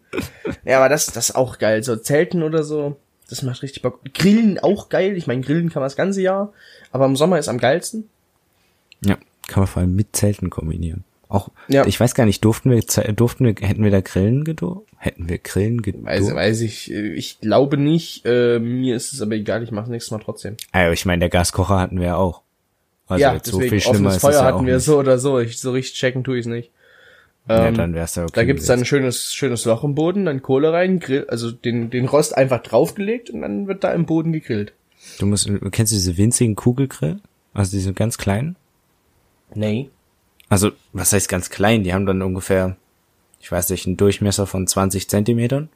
Ja, 0.65 0.77
aber 0.77 0.89
das, 0.89 1.05
das 1.07 1.29
ist 1.29 1.35
auch 1.35 1.57
geil. 1.57 1.83
So 1.83 1.95
Zelten 1.95 2.43
oder 2.43 2.63
so, 2.63 2.97
das 3.29 3.41
macht 3.43 3.61
richtig 3.63 3.81
Bock. 3.81 4.01
Grillen 4.13 4.59
auch 4.59 4.89
geil. 4.89 5.15
Ich 5.17 5.27
meine, 5.27 5.41
grillen 5.41 5.69
kann 5.69 5.81
man 5.81 5.85
das 5.87 5.95
ganze 5.95 6.21
Jahr, 6.21 6.51
aber 6.91 7.05
im 7.05 7.15
Sommer 7.15 7.39
ist 7.39 7.47
am 7.47 7.57
geilsten. 7.59 8.09
Ja, 9.03 9.15
kann 9.47 9.61
man 9.61 9.67
vor 9.67 9.81
allem 9.81 9.95
mit 9.95 10.15
Zelten 10.15 10.49
kombinieren. 10.49 11.03
Auch, 11.29 11.47
Ja. 11.69 11.85
ich 11.87 11.97
weiß 11.97 12.13
gar 12.13 12.25
nicht, 12.25 12.43
durften 12.43 12.69
wir, 12.71 12.81
durften 13.13 13.45
wir, 13.45 13.55
hätten 13.65 13.83
wir 13.85 13.91
da 13.91 14.01
Grillen 14.01 14.43
gedurft? 14.43 14.85
Hätten 14.97 15.29
wir 15.29 15.37
Grillen 15.37 15.81
gedurft? 15.81 16.05
Weiß, 16.05 16.35
weiß 16.35 16.61
ich, 16.61 16.91
ich 16.91 17.39
glaube 17.39 17.77
nicht. 17.77 18.25
Äh, 18.25 18.59
mir 18.59 18.97
ist 18.97 19.13
es 19.13 19.21
aber 19.21 19.31
egal, 19.35 19.63
ich 19.63 19.71
mache 19.71 19.89
nächstes 19.89 20.11
Mal 20.11 20.19
trotzdem. 20.19 20.57
Ah, 20.73 20.91
ich 20.91 21.05
meine, 21.05 21.21
der 21.21 21.29
Gaskocher 21.29 21.79
hatten 21.79 21.99
wir 21.99 22.07
ja 22.07 22.15
auch. 22.17 22.41
Also 23.11 23.21
ja, 23.21 23.33
jetzt 23.33 23.47
so 23.47 23.57
deswegen, 23.57 23.69
viel 23.69 23.79
schlimmer 23.81 23.95
offenes 24.09 24.15
ist 24.15 24.21
Feuer 24.21 24.33
ja 24.33 24.43
hatten 24.45 24.65
wir 24.65 24.75
nicht. 24.75 24.85
so 24.85 24.97
oder 24.97 25.17
so. 25.19 25.39
Ich, 25.39 25.59
so 25.59 25.71
richtig 25.71 25.99
checken 25.99 26.23
tue 26.23 26.37
ich 26.37 26.45
es 26.45 26.49
nicht. 26.49 26.71
ja, 27.49 27.67
Ähm, 27.67 27.75
dann 27.75 27.93
wär's 27.93 28.15
ja 28.15 28.23
okay. 28.23 28.31
Da 28.35 28.43
gibt's 28.45 28.65
dann 28.65 28.79
ein 28.79 28.85
schönes, 28.85 29.33
schönes 29.33 29.65
Loch 29.65 29.83
im 29.83 29.95
Boden, 29.95 30.25
dann 30.25 30.41
Kohle 30.41 30.71
rein, 30.71 30.99
Grill, 30.99 31.25
also 31.27 31.51
den, 31.51 31.89
den 31.89 32.05
Rost 32.07 32.37
einfach 32.37 32.63
draufgelegt 32.63 33.29
und 33.29 33.41
dann 33.41 33.67
wird 33.67 33.83
da 33.83 33.91
im 33.91 34.05
Boden 34.05 34.31
gegrillt. 34.31 34.73
Du 35.19 35.25
musst, 35.25 35.49
kennst 35.71 35.91
du 35.91 35.95
diese 35.95 36.15
winzigen 36.17 36.55
Kugelgrill? 36.55 37.19
Also 37.53 37.71
diese 37.71 37.91
ganz 37.93 38.17
kleinen? 38.17 38.55
Nee. 39.53 39.89
Also, 40.47 40.71
was 40.93 41.11
heißt 41.11 41.27
ganz 41.27 41.49
klein? 41.49 41.83
Die 41.83 41.93
haben 41.93 42.05
dann 42.05 42.21
ungefähr, 42.21 42.77
ich 43.41 43.51
weiß 43.51 43.69
nicht, 43.69 43.87
einen 43.87 43.97
Durchmesser 43.97 44.47
von 44.47 44.67
20 44.67 45.09
Zentimetern. 45.09 45.69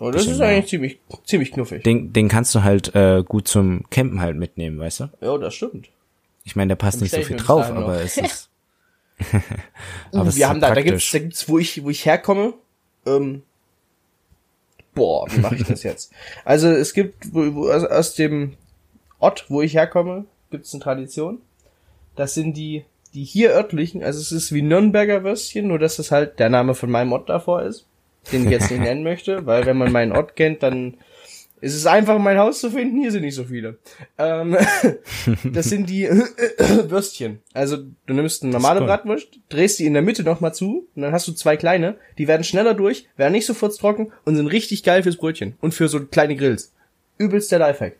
Oh, 0.00 0.10
das 0.10 0.22
Bisschen 0.22 0.34
ist 0.34 0.40
eigentlich 0.40 0.68
ziemlich, 0.70 0.98
ziemlich 1.24 1.52
knuffig. 1.52 1.82
Den, 1.82 2.12
den 2.12 2.28
kannst 2.28 2.54
du 2.54 2.62
halt 2.62 2.94
äh, 2.94 3.22
gut 3.26 3.48
zum 3.48 3.84
Campen 3.90 4.20
halt 4.20 4.36
mitnehmen, 4.36 4.78
weißt 4.78 5.00
du? 5.00 5.08
Ja, 5.20 5.36
das 5.38 5.54
stimmt. 5.54 5.88
Ich 6.48 6.56
meine, 6.56 6.70
da 6.70 6.76
passt 6.76 7.02
nicht 7.02 7.14
so 7.14 7.20
viel 7.20 7.36
drauf, 7.36 7.66
aber 7.66 8.00
es 8.00 8.16
ist. 8.16 8.48
Aber 10.12 10.22
es 10.22 10.28
ist 10.28 10.36
wir 10.36 10.46
so 10.46 10.48
haben 10.48 10.60
da, 10.60 10.68
da 10.72 10.80
gibt's, 10.80 11.04
praktisch. 11.04 11.10
da 11.10 11.18
gibt's, 11.18 11.48
wo 11.48 11.58
ich, 11.58 11.84
wo 11.84 11.90
ich 11.90 12.06
herkomme, 12.06 12.54
ähm, 13.04 13.42
boah, 14.94 15.26
wie 15.30 15.40
mache 15.40 15.56
ich 15.56 15.64
das 15.64 15.82
jetzt? 15.82 16.10
Also 16.46 16.68
es 16.68 16.94
gibt, 16.94 17.34
wo, 17.34 17.54
wo, 17.54 17.68
also 17.68 17.88
aus 17.88 18.14
dem 18.14 18.54
Ort, 19.18 19.44
wo 19.48 19.60
ich 19.60 19.74
herkomme, 19.74 20.24
gibt's 20.50 20.72
eine 20.72 20.82
Tradition. 20.82 21.42
Das 22.16 22.32
sind 22.32 22.56
die, 22.56 22.86
die 23.12 23.24
hier 23.24 23.50
örtlichen, 23.50 24.02
also 24.02 24.18
es 24.18 24.32
ist 24.32 24.52
wie 24.54 24.62
Nürnberger 24.62 25.24
Würstchen, 25.24 25.66
nur 25.66 25.78
dass 25.78 25.96
das 25.96 26.10
halt 26.10 26.38
der 26.38 26.48
Name 26.48 26.74
von 26.74 26.90
meinem 26.90 27.12
Ort 27.12 27.28
davor 27.28 27.62
ist. 27.62 27.84
den 28.32 28.44
ich 28.44 28.50
jetzt 28.50 28.70
nicht 28.70 28.80
nennen 28.84 29.02
möchte, 29.02 29.44
weil 29.44 29.66
wenn 29.66 29.76
man 29.76 29.92
meinen 29.92 30.12
Ort 30.12 30.34
kennt, 30.34 30.62
dann 30.62 30.94
ist 31.60 31.74
es 31.74 31.86
einfach, 31.86 32.18
mein 32.18 32.38
Haus 32.38 32.60
zu 32.60 32.70
finden. 32.70 33.00
Hier 33.00 33.10
sind 33.12 33.22
nicht 33.22 33.34
so 33.34 33.44
viele. 33.44 33.78
Ähm, 34.16 34.56
das 35.44 35.66
sind 35.66 35.88
die 35.88 36.08
Würstchen. 36.88 37.40
Also 37.52 37.78
du 38.06 38.14
nimmst 38.14 38.42
eine 38.42 38.52
normale 38.52 38.80
Bratwurst, 38.80 39.28
drehst 39.48 39.78
die 39.78 39.86
in 39.86 39.92
der 39.94 40.02
Mitte 40.02 40.22
nochmal 40.22 40.54
zu 40.54 40.86
und 40.94 41.02
dann 41.02 41.12
hast 41.12 41.26
du 41.28 41.32
zwei 41.32 41.56
kleine. 41.56 41.96
Die 42.18 42.28
werden 42.28 42.44
schneller 42.44 42.74
durch, 42.74 43.08
werden 43.16 43.32
nicht 43.32 43.46
sofort 43.46 43.76
trocken 43.76 44.12
und 44.24 44.36
sind 44.36 44.46
richtig 44.46 44.82
geil 44.84 45.02
fürs 45.02 45.16
Brötchen 45.16 45.54
und 45.60 45.74
für 45.74 45.88
so 45.88 46.04
kleine 46.04 46.36
Grills. 46.36 46.72
Übelst 47.18 47.50
der 47.50 47.58
Lifehack. 47.58 47.96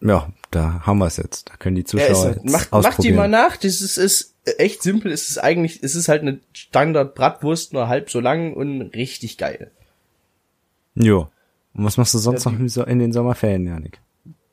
Ja, 0.00 0.30
da 0.50 0.82
haben 0.84 0.98
wir 0.98 1.06
es 1.06 1.16
jetzt. 1.16 1.48
Da 1.48 1.56
können 1.56 1.76
die 1.76 1.84
Zuschauer 1.84 2.08
Ja, 2.08 2.28
jetzt 2.32 2.44
ist, 2.44 2.52
macht, 2.52 2.72
macht 2.72 2.84
die 2.84 2.88
ausprobieren. 2.88 3.16
mal 3.16 3.28
nach. 3.28 3.56
Das 3.56 3.80
ist, 3.80 3.96
ist 3.96 4.34
echt 4.58 4.82
simpel. 4.82 5.10
Es 5.10 5.30
ist 5.30 5.38
eigentlich, 5.38 5.82
es 5.82 5.94
ist 5.94 6.08
halt 6.08 6.20
eine 6.22 6.40
Standard 6.52 7.14
Bratwurst, 7.14 7.72
nur 7.72 7.88
halb 7.88 8.10
so 8.10 8.20
lang 8.20 8.52
und 8.52 8.90
richtig 8.94 9.38
geil. 9.38 9.70
Jo. 10.94 11.28
Und 11.74 11.84
was 11.84 11.96
machst 11.96 12.14
du 12.14 12.18
sonst 12.18 12.44
Ja, 12.44 12.52
noch 12.52 12.68
So- 12.68 12.84
in 12.84 12.98
den 12.98 13.12
Sommerferien, 13.12 13.66
Janik? 13.66 14.00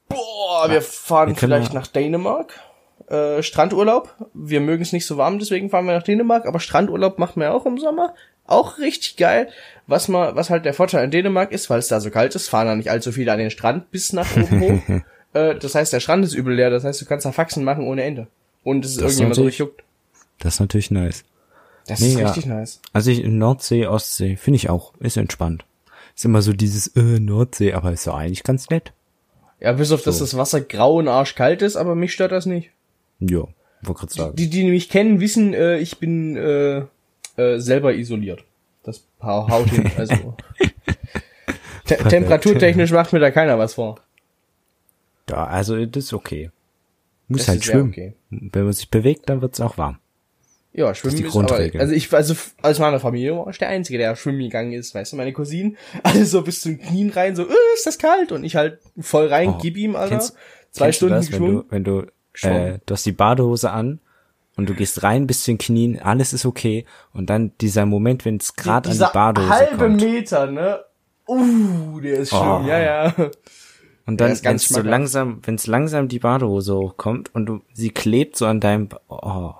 Boah, 0.09 0.69
wir 0.69 0.81
fahren 0.81 1.29
wir 1.29 1.35
vielleicht 1.35 1.73
mal- 1.73 1.79
nach 1.79 1.87
Dänemark. 1.87 2.59
Äh, 3.07 3.43
Strandurlaub. 3.43 4.13
Wir 4.33 4.61
mögen 4.61 4.81
es 4.83 4.93
nicht 4.93 5.05
so 5.05 5.17
warm, 5.17 5.37
deswegen 5.39 5.69
fahren 5.69 5.85
wir 5.85 5.93
nach 5.93 6.03
Dänemark. 6.03 6.45
Aber 6.45 6.59
Strandurlaub 6.59 7.19
macht 7.19 7.35
man 7.37 7.45
ja 7.47 7.53
auch 7.53 7.65
im 7.65 7.77
Sommer. 7.77 8.13
Auch 8.45 8.79
richtig 8.79 9.17
geil. 9.17 9.49
Was 9.87 10.07
mal, 10.07 10.35
was 10.35 10.49
halt 10.49 10.65
der 10.65 10.73
Vorteil 10.73 11.03
an 11.03 11.11
Dänemark 11.11 11.51
ist, 11.51 11.69
weil 11.69 11.79
es 11.79 11.87
da 11.87 11.99
so 11.99 12.09
kalt 12.09 12.35
ist, 12.35 12.49
fahren 12.49 12.67
da 12.67 12.75
nicht 12.75 12.89
allzu 12.89 13.11
viele 13.11 13.31
an 13.31 13.39
den 13.39 13.51
Strand 13.51 13.91
bis 13.91 14.13
nach 14.13 14.27
oben 14.35 14.61
hoch. 14.61 15.01
Äh, 15.33 15.55
das 15.55 15.75
heißt, 15.75 15.93
der 15.93 15.99
Strand 15.99 16.25
ist 16.25 16.33
übel 16.33 16.55
leer. 16.55 16.69
Das 16.69 16.83
heißt, 16.83 17.01
du 17.01 17.05
kannst 17.05 17.25
da 17.25 17.31
Faxen 17.31 17.63
machen 17.63 17.85
ohne 17.85 18.03
Ende. 18.03 18.27
Und 18.63 18.83
es 18.85 18.91
ist 18.91 18.97
Das 18.97 19.03
irgendjemand 19.03 19.35
so 19.35 19.41
durchjuckt. 19.43 19.83
Das 20.39 20.55
ist 20.55 20.59
natürlich 20.59 20.91
nice. 20.91 21.23
Das 21.87 21.99
Nee, 21.99 22.07
ist 22.09 22.19
ja. 22.19 22.25
richtig 22.27 22.45
nice. 22.45 22.79
Also 22.93 23.11
ich 23.11 23.23
in 23.23 23.37
Nordsee, 23.37 23.87
Ostsee, 23.87 24.35
finde 24.37 24.57
ich 24.57 24.69
auch, 24.69 24.93
ist 24.99 25.17
entspannt. 25.17 25.65
Ist 26.15 26.25
immer 26.25 26.41
so 26.41 26.53
dieses 26.53 26.87
äh, 26.95 27.19
Nordsee, 27.19 27.73
aber 27.73 27.91
ist 27.91 28.05
ja 28.05 28.13
eigentlich 28.15 28.43
ganz 28.43 28.69
nett. 28.69 28.93
Ja, 29.59 29.73
bis 29.73 29.91
auf, 29.91 30.01
dass 30.01 30.19
das 30.19 30.35
Wasser 30.37 30.61
grau 30.61 30.95
und 30.97 31.07
arschkalt 31.07 31.61
ist, 31.61 31.75
aber 31.75 31.93
mich 31.95 32.13
stört 32.13 32.31
das 32.31 32.45
nicht. 32.45 32.71
Jo, 33.19 33.49
wollte 33.81 33.99
gerade 34.01 34.13
sagen. 34.13 34.35
Die, 34.35 34.49
die 34.49 34.63
mich 34.65 34.89
kennen, 34.89 35.19
wissen, 35.19 35.53
äh, 35.53 35.77
ich 35.77 35.99
bin 35.99 36.35
äh, 36.35 36.79
äh, 37.37 37.59
selber 37.59 37.93
isoliert. 37.93 38.43
Das 38.83 39.03
hau- 39.21 39.47
haut 39.47 39.69
hin. 39.69 39.89
Also 39.95 40.35
te 41.85 41.95
temperaturtechnisch 41.97 42.91
macht 42.91 43.13
mir 43.13 43.19
da 43.19 43.29
keiner 43.31 43.59
was 43.59 43.75
vor. 43.75 43.99
Ja, 45.29 45.45
also 45.45 45.85
das 45.85 46.05
ist 46.05 46.13
okay. 46.13 46.49
Muss 47.27 47.41
Das 47.41 47.47
halt 47.49 47.63
schwimmen. 47.63 47.89
okay. 47.91 48.13
Wenn 48.31 48.63
man 48.63 48.73
sich 48.73 48.89
bewegt, 48.89 49.29
dann 49.29 49.41
wird's 49.41 49.61
auch 49.61 49.77
warm. 49.77 49.99
Ja, 50.73 50.95
schwimmen 50.95 51.17
die 51.17 51.23
ist, 51.23 51.35
aber, 51.35 51.45
Grundregel. 51.47 51.81
also 51.81 51.93
ich, 51.93 52.13
also 52.13 52.33
aus 52.61 52.79
meiner 52.79 52.99
Familie 53.01 53.35
war 53.35 53.47
ich 53.49 53.57
der 53.57 53.67
Einzige, 53.67 53.97
der 53.97 54.15
schwimmen 54.15 54.39
gegangen 54.39 54.71
ist, 54.71 54.95
weißt 54.95 55.11
du, 55.11 55.17
meine 55.17 55.33
Cousinen, 55.33 55.75
alle 56.03 56.25
so 56.25 56.41
bis 56.43 56.61
zu 56.61 56.69
den 56.69 56.79
Knien 56.79 57.09
rein, 57.09 57.35
so, 57.35 57.43
äh, 57.43 57.53
ist 57.75 57.85
das 57.85 57.97
kalt? 57.97 58.31
Und 58.31 58.43
ich 58.45 58.55
halt 58.55 58.79
voll 58.99 59.27
rein, 59.27 59.49
Oh, 59.49 59.57
gib 59.61 59.75
ihm, 59.77 59.95
Alter. 59.95 60.15
kennst- 60.17 60.35
Zwei 60.71 60.85
Kennst 60.85 61.01
du 61.01 61.05
Stunden 61.07 61.15
das, 61.21 61.29
geschwommen. 61.29 61.63
Wenn 61.69 61.83
du, 61.83 62.07
wenn 62.43 62.53
du, 62.53 62.59
äh, 62.73 62.79
du 62.85 62.93
hast 62.93 63.05
die 63.05 63.11
Badehose 63.11 63.71
an 63.71 63.99
und 64.55 64.69
du 64.69 64.73
gehst 64.73 65.03
rein 65.03 65.27
bis 65.27 65.43
zu 65.43 65.51
den 65.51 65.57
Knien, 65.57 65.99
alles 65.99 66.31
ist 66.31 66.45
okay. 66.45 66.85
Und 67.11 67.29
dann 67.29 67.51
dieser 67.59 67.85
Moment, 67.85 68.23
wenn 68.23 68.37
es 68.37 68.55
gerade 68.55 68.89
an 68.89 68.95
die 68.97 69.03
Badehose 69.13 69.49
halbe 69.49 69.77
kommt. 69.87 70.01
Meter, 70.01 70.47
ne? 70.49 70.79
Uh, 71.27 71.99
der 71.99 72.19
ist 72.19 72.29
schlimm, 72.29 72.41
Oh. 72.41 72.63
ja, 72.65 72.79
ja. 72.79 73.13
Und 74.05 74.21
dann, 74.21 74.31
ist 74.31 74.43
wenn 74.45 74.51
ganz 74.51 74.63
es 74.63 74.69
so 74.69 74.81
langsam, 74.81 75.39
wenn 75.43 75.55
es 75.55 75.67
langsam 75.67 76.07
die 76.07 76.19
Badehose 76.19 76.73
hochkommt 76.75 77.35
und 77.35 77.45
du, 77.47 77.59
sie 77.73 77.89
klebt 77.89 78.37
so 78.37 78.45
an 78.45 78.61
deinem, 78.61 78.87
Ba- 78.87 79.01
oh. 79.09 79.53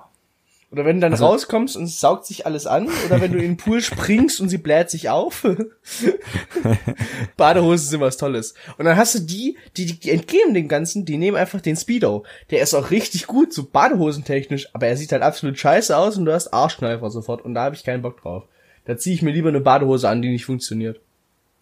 Oder 0.72 0.84
wenn 0.86 0.96
du 0.96 1.00
dann 1.02 1.12
Also- 1.12 1.26
rauskommst 1.26 1.76
und 1.76 1.84
es 1.84 2.00
saugt 2.00 2.24
sich 2.26 2.46
alles 2.46 2.66
an, 2.66 2.88
oder 3.06 3.20
wenn 3.20 3.30
du 3.32 3.38
in 3.38 3.44
den 3.44 3.56
Pool 3.58 3.80
springst 3.82 4.40
und 4.40 4.48
sie 4.48 4.56
bläht 4.58 4.88
sich 4.90 5.10
auf. 5.10 5.46
Badehosen 7.36 7.88
sind 7.88 8.00
was 8.00 8.16
Tolles. 8.16 8.54
Und 8.78 8.84
dann 8.86 8.96
hast 8.96 9.14
du 9.14 9.18
die, 9.20 9.56
die, 9.76 9.98
die 9.98 10.10
entgehen 10.10 10.54
dem 10.54 10.68
Ganzen, 10.68 11.04
die 11.04 11.18
nehmen 11.18 11.36
einfach 11.36 11.60
den 11.60 11.76
Speedo. 11.76 12.24
Der 12.50 12.62
ist 12.62 12.74
auch 12.74 12.90
richtig 12.90 13.26
gut, 13.26 13.52
so 13.52 13.64
badehosentechnisch, 13.64 14.68
aber 14.72 14.86
er 14.86 14.96
sieht 14.96 15.12
halt 15.12 15.22
absolut 15.22 15.58
scheiße 15.58 15.96
aus 15.96 16.16
und 16.16 16.24
du 16.24 16.32
hast 16.32 16.52
Arschkneifer 16.52 17.10
sofort 17.10 17.44
und 17.44 17.54
da 17.54 17.64
habe 17.64 17.74
ich 17.74 17.84
keinen 17.84 18.02
Bock 18.02 18.20
drauf. 18.22 18.44
Da 18.84 18.96
ziehe 18.96 19.14
ich 19.14 19.22
mir 19.22 19.30
lieber 19.32 19.50
eine 19.50 19.60
Badehose 19.60 20.08
an, 20.08 20.22
die 20.22 20.30
nicht 20.30 20.44
funktioniert. 20.44 21.00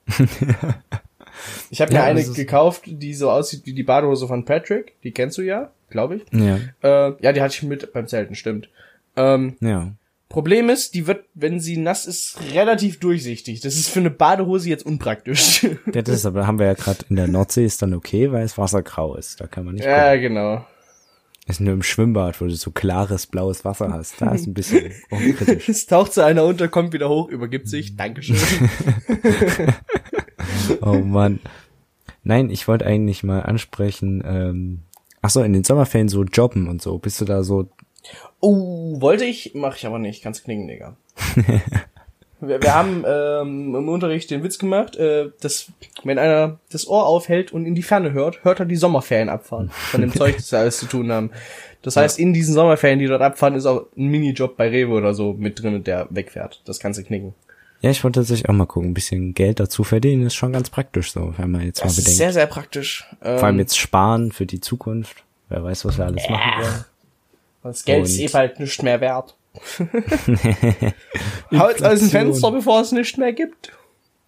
ich 1.70 1.80
habe 1.80 1.92
mir 1.92 1.98
Ja, 1.98 2.04
eine 2.04 2.22
gekauft, 2.24 2.82
die 2.86 3.14
so 3.14 3.30
aussieht 3.30 3.62
wie 3.66 3.72
die 3.74 3.82
Badehose 3.82 4.26
von 4.26 4.44
Patrick. 4.44 4.94
Die 5.02 5.12
kennst 5.12 5.36
du 5.38 5.42
ja, 5.42 5.70
glaube 5.90 6.16
ich. 6.16 6.22
Ja, 6.32 6.58
Äh, 6.82 7.12
ja, 7.20 7.32
die 7.32 7.40
hatte 7.42 7.54
ich 7.54 7.62
mit 7.62 7.92
beim 7.92 8.06
Zelten, 8.06 8.34
stimmt. 8.34 8.68
Ähm, 9.20 9.56
ja. 9.60 9.92
Problem 10.28 10.70
ist, 10.70 10.94
die 10.94 11.08
wird, 11.08 11.24
wenn 11.34 11.58
sie 11.58 11.76
nass 11.76 12.06
ist, 12.06 12.38
relativ 12.54 13.00
durchsichtig. 13.00 13.60
Das 13.60 13.74
ist 13.74 13.88
für 13.88 13.98
eine 13.98 14.10
Badehose 14.10 14.68
jetzt 14.68 14.86
unpraktisch. 14.86 15.64
Ja, 15.64 15.70
das 16.02 16.16
ist 16.16 16.26
aber, 16.26 16.46
haben 16.46 16.60
wir 16.60 16.66
ja 16.66 16.74
gerade 16.74 17.04
in 17.08 17.16
der 17.16 17.26
Nordsee 17.26 17.64
ist 17.64 17.82
dann 17.82 17.94
okay, 17.94 18.30
weil 18.30 18.42
das 18.42 18.56
Wasser 18.56 18.82
grau 18.82 19.16
ist. 19.16 19.40
Da 19.40 19.48
kann 19.48 19.64
man 19.64 19.74
nicht 19.74 19.84
ja, 19.84 20.12
gucken. 20.12 20.22
genau. 20.22 20.66
Ist 21.46 21.60
nur 21.60 21.74
im 21.74 21.82
Schwimmbad, 21.82 22.40
wo 22.40 22.44
du 22.44 22.54
so 22.54 22.70
klares 22.70 23.26
blaues 23.26 23.64
Wasser 23.64 23.92
hast. 23.92 24.20
Da 24.20 24.32
ist 24.32 24.46
ein 24.46 24.54
bisschen 24.54 24.92
unkritisch. 25.10 25.68
Es 25.68 25.86
taucht 25.86 26.12
so 26.12 26.20
einer 26.20 26.44
unter, 26.44 26.68
kommt 26.68 26.92
wieder 26.92 27.08
hoch, 27.08 27.28
übergibt 27.28 27.68
sich. 27.68 27.96
Dankeschön. 27.96 28.36
Oh 30.80 30.98
Mann. 30.98 31.40
Nein, 32.22 32.50
ich 32.50 32.68
wollte 32.68 32.86
eigentlich 32.86 33.22
mal 33.22 33.40
ansprechen, 33.40 34.22
ähm, 34.24 34.82
ach 35.22 35.30
so, 35.30 35.42
in 35.42 35.52
den 35.52 35.64
Sommerferien 35.64 36.08
so 36.08 36.22
jobben 36.24 36.68
und 36.68 36.82
so. 36.82 36.98
Bist 36.98 37.20
du 37.20 37.24
da 37.24 37.42
so, 37.42 37.68
oh, 38.40 39.00
wollte 39.00 39.25
ich, 39.25 39.54
mache 39.54 39.76
ich 39.76 39.87
aber 39.87 39.99
nicht. 39.99 40.23
Kannst 40.23 40.45
knicken, 40.45 40.66
Digga. 40.69 40.97
wir, 42.40 42.62
wir 42.62 42.75
haben 42.75 43.04
ähm, 43.07 43.75
im 43.75 43.88
Unterricht 43.88 44.30
den 44.30 44.42
Witz 44.42 44.59
gemacht, 44.59 44.97
äh, 44.97 45.30
dass 45.40 45.66
wenn 46.04 46.19
einer 46.19 46.59
das 46.73 46.87
Ohr 46.88 47.07
aufhält 47.07 47.52
und 47.52 47.66
in 47.66 47.75
die 47.75 47.83
Ferne 47.83 48.12
hört, 48.12 48.42
hört 48.45 48.61
er 48.61 48.66
die 48.66 48.76
Sommerferien 48.76 49.28
abfahren. 49.28 49.71
Von 49.71 50.00
dem 50.00 50.12
Zeug, 50.16 50.37
das 50.37 50.50
wir 50.52 50.61
alles 50.61 50.78
zu 50.78 50.87
tun 50.87 51.12
haben. 51.12 51.30
Das 51.83 51.97
heißt, 51.97 52.19
in 52.19 52.33
diesen 52.35 52.54
Sommerferien, 52.54 52.99
die 52.99 53.07
dort 53.07 53.23
abfahren, 53.23 53.54
ist 53.54 53.64
auch 53.66 53.87
ein 53.97 54.07
Minijob 54.09 54.57
bei 54.57 54.69
Rewe 54.69 54.92
oder 54.92 55.14
so 55.14 55.33
mit 55.33 55.62
drin, 55.62 55.83
der 55.85 56.07
wegfährt. 56.11 56.61
Das 56.66 56.78
kannst 56.78 56.99
du 57.00 57.04
knicken. 57.04 57.35
ja, 57.80 57.90
ich 57.90 58.04
wollte 58.04 58.21
tatsächlich 58.21 58.49
auch 58.50 58.54
mal 58.54 58.66
gucken, 58.66 58.90
ein 58.90 58.95
bisschen 58.95 59.33
Geld 59.33 59.61
dazu 59.61 59.83
verdienen, 59.83 60.26
ist 60.26 60.35
schon 60.35 60.52
ganz 60.52 60.69
praktisch 60.69 61.12
so, 61.12 61.33
wenn 61.38 61.50
man 61.50 61.62
jetzt 61.62 61.78
Das 61.78 61.85
mal 61.85 61.88
ist 61.90 61.97
bedenkt. 61.97 62.19
sehr, 62.19 62.33
sehr 62.35 62.47
praktisch. 62.47 63.07
Ähm, 63.23 63.38
Vor 63.38 63.47
allem 63.49 63.59
jetzt 63.59 63.78
sparen 63.78 64.30
für 64.30 64.45
die 64.45 64.61
Zukunft. 64.61 65.25
Wer 65.49 65.64
weiß, 65.64 65.87
was 65.87 65.97
wir 65.97 66.04
alles 66.04 66.28
machen 66.28 66.62
wollen. 66.62 66.85
Das 67.62 67.84
Geld 67.84 68.04
ist 68.06 68.18
Und- 68.18 68.24
eh 68.24 68.28
bald 68.28 68.60
nicht 68.60 68.82
mehr 68.82 69.00
wert. 69.00 69.36
Haut 71.52 71.82
aus 71.82 71.98
dem. 72.00 72.08
Fenster, 72.10 72.50
bevor 72.52 72.80
es 72.80 72.92
nicht 72.92 73.18
mehr 73.18 73.32
gibt. 73.32 73.72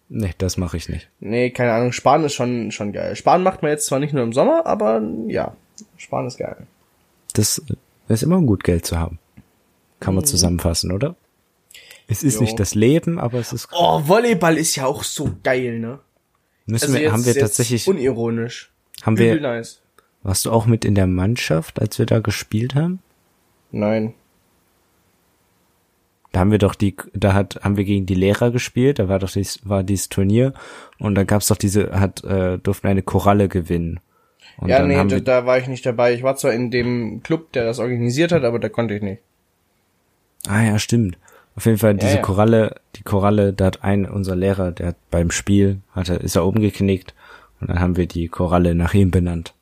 Nee, 0.09 0.31
das 0.37 0.57
mache 0.57 0.77
ich 0.77 0.89
nicht. 0.89 1.07
Nee, 1.19 1.49
keine 1.49 1.71
Ahnung, 1.73 1.91
Sparen 1.91 2.23
ist 2.25 2.33
schon, 2.33 2.71
schon 2.71 2.91
geil. 2.91 3.15
Sparen 3.15 3.41
macht 3.41 3.61
man 3.61 3.71
jetzt 3.71 3.85
zwar 3.85 3.99
nicht 3.99 4.13
nur 4.13 4.23
im 4.23 4.33
Sommer, 4.33 4.65
aber 4.65 5.01
ja, 5.27 5.55
Sparen 5.97 6.27
ist 6.27 6.37
geil. 6.37 6.67
Das 7.33 7.61
ist 8.09 8.23
immer 8.23 8.41
gut, 8.41 8.63
Geld 8.63 8.85
zu 8.85 8.99
haben. 8.99 9.17
Kann 9.99 10.13
man 10.15 10.25
zusammenfassen, 10.25 10.91
oder? 10.91 11.15
Es 12.07 12.21
ist 12.21 12.35
Jo. 12.35 12.41
nicht 12.41 12.59
das 12.59 12.75
Leben, 12.75 13.17
aber 13.17 13.39
es 13.39 13.53
ist. 13.53 13.69
Oh, 13.71 14.01
Volleyball 14.05 14.57
ist 14.57 14.75
ja 14.75 14.85
auch 14.85 15.03
so 15.03 15.31
geil, 15.41 15.79
ne? 15.79 15.99
Müssen 16.65 16.93
wir, 16.93 17.11
haben 17.11 17.25
wir 17.25 17.33
tatsächlich, 17.33 17.87
unironisch. 17.87 18.71
haben 19.01 19.15
Übel 19.15 19.35
wir, 19.35 19.41
nice. 19.41 19.81
warst 20.21 20.45
du 20.45 20.51
auch 20.51 20.65
mit 20.65 20.85
in 20.85 20.95
der 20.95 21.07
Mannschaft, 21.07 21.81
als 21.81 21.97
wir 21.97 22.05
da 22.05 22.19
gespielt 22.19 22.75
haben? 22.75 22.99
Nein. 23.73 24.13
Da 26.31 26.39
haben 26.39 26.51
wir 26.51 26.57
doch 26.57 26.73
die, 26.73 26.95
da 27.13 27.33
hat, 27.33 27.59
haben 27.63 27.77
wir 27.77 27.83
gegen 27.83 28.05
die 28.07 28.15
Lehrer 28.15 28.49
gespielt, 28.49 28.97
da 28.97 29.07
war 29.07 29.19
doch 29.19 29.29
dies, 29.29 29.59
war 29.65 29.83
dieses 29.83 30.09
Turnier 30.09 30.53
und 30.97 31.13
da 31.15 31.25
gab's 31.25 31.47
doch 31.47 31.57
diese, 31.57 31.91
hat, 31.99 32.23
äh, 32.23 32.57
durften 32.57 32.87
eine 32.87 33.03
Koralle 33.03 33.47
gewinnen. 33.49 33.99
Und 34.57 34.69
ja, 34.69 34.79
dann 34.79 34.87
nee, 34.87 35.07
da, 35.07 35.19
da 35.19 35.45
war 35.45 35.57
ich 35.57 35.67
nicht 35.67 35.85
dabei. 35.85 36.13
Ich 36.13 36.23
war 36.23 36.35
zwar 36.35 36.53
in 36.53 36.71
dem 36.71 37.21
Club, 37.23 37.51
der 37.51 37.65
das 37.65 37.79
organisiert 37.79 38.31
hat, 38.31 38.43
aber 38.43 38.59
da 38.59 38.69
konnte 38.69 38.95
ich 38.95 39.01
nicht. 39.01 39.21
ah 40.47 40.61
ja, 40.63 40.79
stimmt. 40.79 41.17
Auf 41.55 41.65
jeden 41.67 41.77
Fall 41.77 41.93
diese 41.95 42.15
ja. 42.15 42.21
Koralle, 42.21 42.75
die 42.95 43.03
Koralle, 43.03 43.53
da 43.53 43.65
hat 43.65 43.83
ein, 43.83 44.05
unser 44.05 44.35
Lehrer, 44.35 44.71
der 44.71 44.87
hat 44.87 44.95
beim 45.11 45.29
Spiel, 45.29 45.81
hat 45.91 46.09
er, 46.09 46.21
ist 46.21 46.35
er 46.35 46.45
umgeknickt 46.47 47.13
und 47.61 47.69
dann 47.69 47.79
haben 47.79 47.95
wir 47.95 48.07
die 48.07 48.27
Koralle 48.27 48.73
nach 48.73 48.95
ihm 48.95 49.11
benannt. 49.11 49.53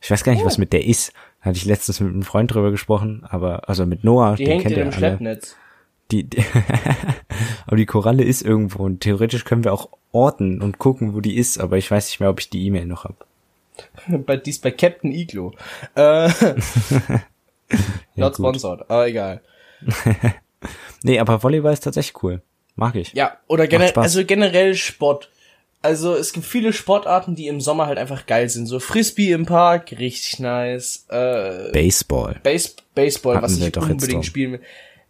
Ich 0.00 0.10
weiß 0.10 0.24
gar 0.24 0.32
nicht, 0.32 0.42
Oh. 0.42 0.46
was 0.46 0.56
mit 0.56 0.72
der 0.72 0.86
ist. 0.86 1.12
Hatte 1.46 1.58
ich 1.58 1.64
letztens 1.64 2.00
mit 2.00 2.12
einem 2.12 2.22
Freund 2.24 2.52
drüber 2.52 2.72
gesprochen, 2.72 3.24
aber, 3.28 3.68
also 3.68 3.86
mit 3.86 4.02
Noah, 4.02 4.34
Die 4.34 4.42
den 4.44 4.50
hängt 4.50 4.62
kennt 4.64 4.76
ihr 4.76 4.82
alle. 4.82 4.92
Schleppnetz. 4.92 5.54
Die, 6.10 6.24
die 6.24 6.42
aber 7.66 7.76
die 7.76 7.86
Koralle 7.86 8.24
ist 8.24 8.42
irgendwo 8.42 8.82
und 8.84 9.00
theoretisch 9.00 9.44
können 9.44 9.62
wir 9.62 9.72
auch 9.72 9.88
orten 10.10 10.60
und 10.60 10.78
gucken, 10.78 11.14
wo 11.14 11.20
die 11.20 11.36
ist, 11.36 11.58
aber 11.58 11.78
ich 11.78 11.88
weiß 11.88 12.08
nicht 12.08 12.18
mehr, 12.18 12.30
ob 12.30 12.40
ich 12.40 12.50
die 12.50 12.66
E-Mail 12.66 12.86
noch 12.86 13.04
hab. 13.04 13.26
bei, 14.26 14.36
die 14.36 14.50
ist 14.50 14.60
bei 14.60 14.72
Captain 14.72 15.12
Iglo. 15.12 15.52
Äh, 15.94 16.28
not 18.16 18.34
gut. 18.34 18.34
sponsored, 18.34 18.90
aber 18.90 19.06
egal. 19.06 19.40
Nee, 21.04 21.20
aber 21.20 21.44
Volleyball 21.44 21.72
ist 21.74 21.84
tatsächlich 21.84 22.22
cool. 22.24 22.42
Mag 22.74 22.96
ich. 22.96 23.12
Ja, 23.12 23.36
oder 23.46 23.68
generell, 23.68 23.92
also 23.94 24.24
generell 24.24 24.74
Sport. 24.74 25.30
Also 25.82 26.14
es 26.14 26.32
gibt 26.32 26.46
viele 26.46 26.72
Sportarten, 26.72 27.34
die 27.36 27.46
im 27.46 27.60
Sommer 27.60 27.86
halt 27.86 27.98
einfach 27.98 28.26
geil 28.26 28.48
sind. 28.48 28.66
So 28.66 28.80
Frisbee 28.80 29.32
im 29.32 29.46
Park, 29.46 29.92
richtig 29.98 30.40
nice. 30.40 31.06
Äh, 31.08 31.70
Baseball. 31.72 32.40
Base, 32.42 32.70
Baseball, 32.94 33.36
Hatten 33.36 33.44
was 33.44 33.58
ich 33.58 33.76
unbedingt 33.76 34.26
spielen 34.26 34.52
will. 34.52 34.60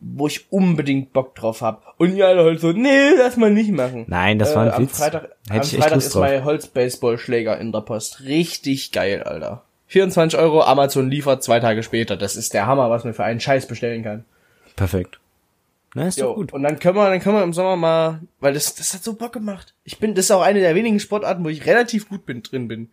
wo 0.01 0.27
ich 0.27 0.53
unbedingt 0.53 1.13
Bock 1.15 1.35
drauf 1.35 1.63
hab. 1.63 1.95
Und 1.99 2.21
alle 2.21 2.45
halt 2.45 2.61
so, 2.61 2.73
nee, 2.73 3.11
lass 3.17 3.37
mal 3.39 3.51
nicht 3.51 3.71
machen. 3.71 4.05
Nein, 4.09 4.39
das 4.39 4.55
war 4.55 4.65
ein 4.65 4.69
äh, 4.69 4.73
am 4.73 4.83
Witz. 4.83 4.99
Freitag, 4.99 5.31
Hätte 5.49 5.77
am 5.77 5.83
Freitag 5.83 5.99
ist 5.99 6.15
drauf. 6.15 6.21
mein 6.23 6.45
Holzbaseballschläger 6.45 7.59
in 7.59 7.73
der 7.73 7.81
Post. 7.81 8.21
Richtig 8.25 8.93
geil, 8.93 9.23
Alter. 9.23 9.63
24 9.89 10.39
Euro, 10.39 10.63
Amazon 10.63 11.09
liefert 11.09 11.43
zwei 11.43 11.61
Tage 11.61 11.83
später. 11.83 12.17
Das 12.17 12.37
ist 12.37 12.53
der 12.55 12.67
Hammer, 12.67 12.91
was 12.91 13.05
man 13.05 13.15
für 13.15 13.25
einen 13.25 13.41
Scheiß 13.41 13.67
bestellen 13.67 14.03
kann. 14.03 14.25
Perfekt. 14.75 15.21
Na, 15.97 16.09
ist 16.09 16.21
doch 16.21 16.25
Jo, 16.27 16.35
gut. 16.35 16.53
und 16.53 16.63
dann 16.63 16.79
können 16.79 16.95
wir, 16.97 17.09
dann 17.09 17.21
können 17.21 17.37
wir 17.37 17.43
im 17.43 17.55
Sommer 17.55 17.75
mal, 17.77 18.21
weil 18.39 18.53
das, 18.53 18.75
das 18.75 18.93
hat 18.93 19.03
so 19.03 19.15
Bock 19.15 19.33
gemacht. 19.33 19.75
Ich 19.83 19.99
bin, 19.99 20.15
das 20.15 20.27
ist 20.27 20.31
auch 20.31 20.43
eine 20.43 20.61
der 20.61 20.75
wenigen 20.75 21.01
Sportarten, 21.01 21.43
wo 21.43 21.49
ich 21.49 21.65
relativ 21.65 22.11
gut 22.11 22.27
bin, 22.27 22.43
drin 22.43 22.69
bin. 22.69 22.91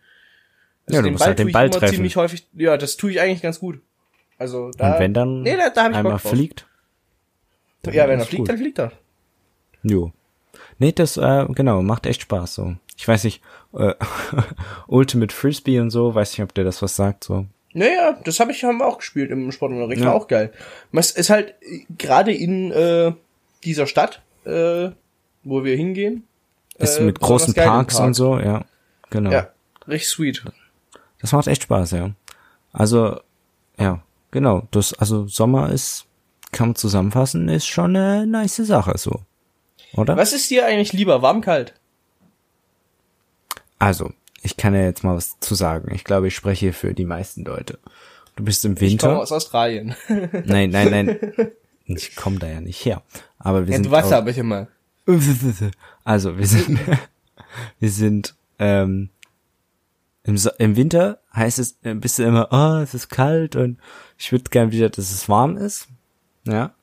Ja, 0.89 1.01
du 1.01 1.11
musst 1.11 1.25
halt 1.25 1.37
den 1.37 1.47
tue 1.47 1.49
ich 1.49 1.53
Ball 1.53 1.69
treffen. 1.69 1.95
ziemlich 1.95 2.15
häufig, 2.15 2.47
ja, 2.53 2.77
das 2.77 2.95
tue 2.95 3.11
ich 3.11 3.19
eigentlich 3.19 3.41
ganz 3.41 3.59
gut. 3.59 3.81
Also, 4.37 4.71
da, 4.77 4.93
Und 4.93 4.99
wenn 4.99 5.13
dann 5.13 5.41
nee, 5.41 5.57
da, 5.57 5.69
da 5.69 5.83
hab 5.83 5.91
ich 5.91 5.97
einmal 5.97 6.13
Bock 6.13 6.21
drauf. 6.21 6.31
fliegt. 6.31 6.65
Ja, 7.91 8.07
wenn 8.07 8.19
er 8.19 8.25
fliegt, 8.25 8.39
gut. 8.43 8.49
dann 8.49 8.57
fliegt 8.57 8.79
er. 8.79 8.93
Jo. 9.83 10.13
Nee, 10.79 10.93
das, 10.93 11.17
äh, 11.17 11.45
genau, 11.49 11.81
macht 11.81 12.05
echt 12.05 12.21
Spaß 12.21 12.55
so. 12.55 12.75
Ich 12.95 13.05
weiß 13.05 13.25
nicht, 13.25 13.41
äh, 13.73 13.95
Ultimate 14.87 15.35
Frisbee 15.35 15.81
und 15.81 15.89
so, 15.89 16.15
weiß 16.15 16.31
nicht, 16.31 16.41
ob 16.41 16.53
der 16.53 16.63
das 16.63 16.81
was 16.81 16.95
sagt, 16.95 17.25
so. 17.25 17.47
Naja, 17.73 18.19
das 18.23 18.39
habe 18.39 18.51
ich 18.51 18.63
haben 18.63 18.77
wir 18.77 18.85
auch 18.85 18.99
gespielt 18.99 19.31
im 19.31 19.51
Sportunterricht, 19.51 20.01
Ja. 20.01 20.07
war 20.09 20.15
auch 20.15 20.27
geil. 20.27 20.53
Es 20.91 21.11
ist 21.11 21.29
halt 21.29 21.55
gerade 21.97 22.33
in 22.33 22.71
äh, 22.71 23.13
dieser 23.63 23.87
Stadt, 23.87 24.21
äh, 24.45 24.89
wo 25.43 25.63
wir 25.63 25.75
hingehen. 25.75 26.27
Ist 26.77 26.97
äh, 26.99 27.03
mit 27.03 27.19
großen 27.19 27.53
Parks 27.53 27.95
Park. 27.95 28.07
und 28.07 28.13
so, 28.13 28.39
ja. 28.39 28.63
Genau. 29.09 29.31
Ja, 29.31 29.49
richtig 29.87 30.09
sweet. 30.09 30.43
Das 31.19 31.31
macht 31.31 31.47
echt 31.47 31.63
Spaß, 31.63 31.91
ja. 31.91 32.11
Also, 32.71 33.19
ja, 33.79 34.01
genau. 34.31 34.67
Das, 34.71 34.93
also 34.93 35.27
Sommer 35.27 35.71
ist, 35.71 36.05
kann 36.51 36.69
man 36.69 36.75
zusammenfassen, 36.75 37.47
ist 37.49 37.67
schon 37.67 37.95
eine 37.95 38.27
nice 38.27 38.57
Sache, 38.57 38.97
so. 38.97 39.21
Oder? 39.95 40.17
Was 40.17 40.33
ist 40.33 40.49
dir 40.49 40.65
eigentlich 40.65 40.93
lieber, 40.93 41.21
warm, 41.21 41.41
kalt? 41.41 41.73
Also, 43.79 44.11
ich 44.43 44.57
kann 44.57 44.73
ja 44.75 44.81
jetzt 44.81 45.03
mal 45.03 45.15
was 45.15 45.39
zu 45.39 45.55
sagen. 45.55 45.93
Ich 45.95 46.03
glaube, 46.03 46.27
ich 46.27 46.35
spreche 46.35 46.59
hier 46.67 46.73
für 46.73 46.93
die 46.93 47.05
meisten 47.05 47.43
Leute. 47.45 47.79
Du 48.35 48.43
bist 48.43 48.63
im 48.65 48.73
Ich 48.73 48.79
komme 48.79 49.13
Winter. 49.13 49.19
aus 49.19 49.31
Australien. 49.31 49.95
Nein, 50.45 50.69
nein, 50.71 50.89
nein. 50.91 51.51
Ich 51.85 52.15
komme 52.15 52.39
da 52.39 52.47
ja 52.47 52.61
nicht 52.61 52.83
her. 52.85 53.01
Aber 53.39 53.65
wir 53.65 53.71
Ja, 53.71 53.77
sind 53.77 53.85
du 53.87 53.91
weißt 53.91 54.11
aber 54.13 54.29
ich 54.29 54.37
immer. 54.37 54.67
Also, 56.05 56.37
wir 56.37 56.47
sind, 56.47 56.79
wir 57.79 57.89
sind, 57.89 58.35
ähm, 58.59 59.09
im, 60.23 60.37
so 60.37 60.49
im 60.57 60.75
Winter 60.75 61.19
heißt 61.35 61.59
es, 61.59 61.77
äh, 61.83 61.93
bist 61.93 62.19
du 62.19 62.23
immer, 62.23 62.47
oh, 62.51 62.81
es 62.81 62.93
ist 62.93 63.09
kalt 63.09 63.55
und 63.55 63.77
ich 64.17 64.31
würde 64.31 64.45
gern 64.49 64.71
wieder, 64.71 64.89
dass 64.89 65.11
es 65.11 65.27
warm 65.29 65.57
ist. 65.57 65.87
Ja. 66.45 66.73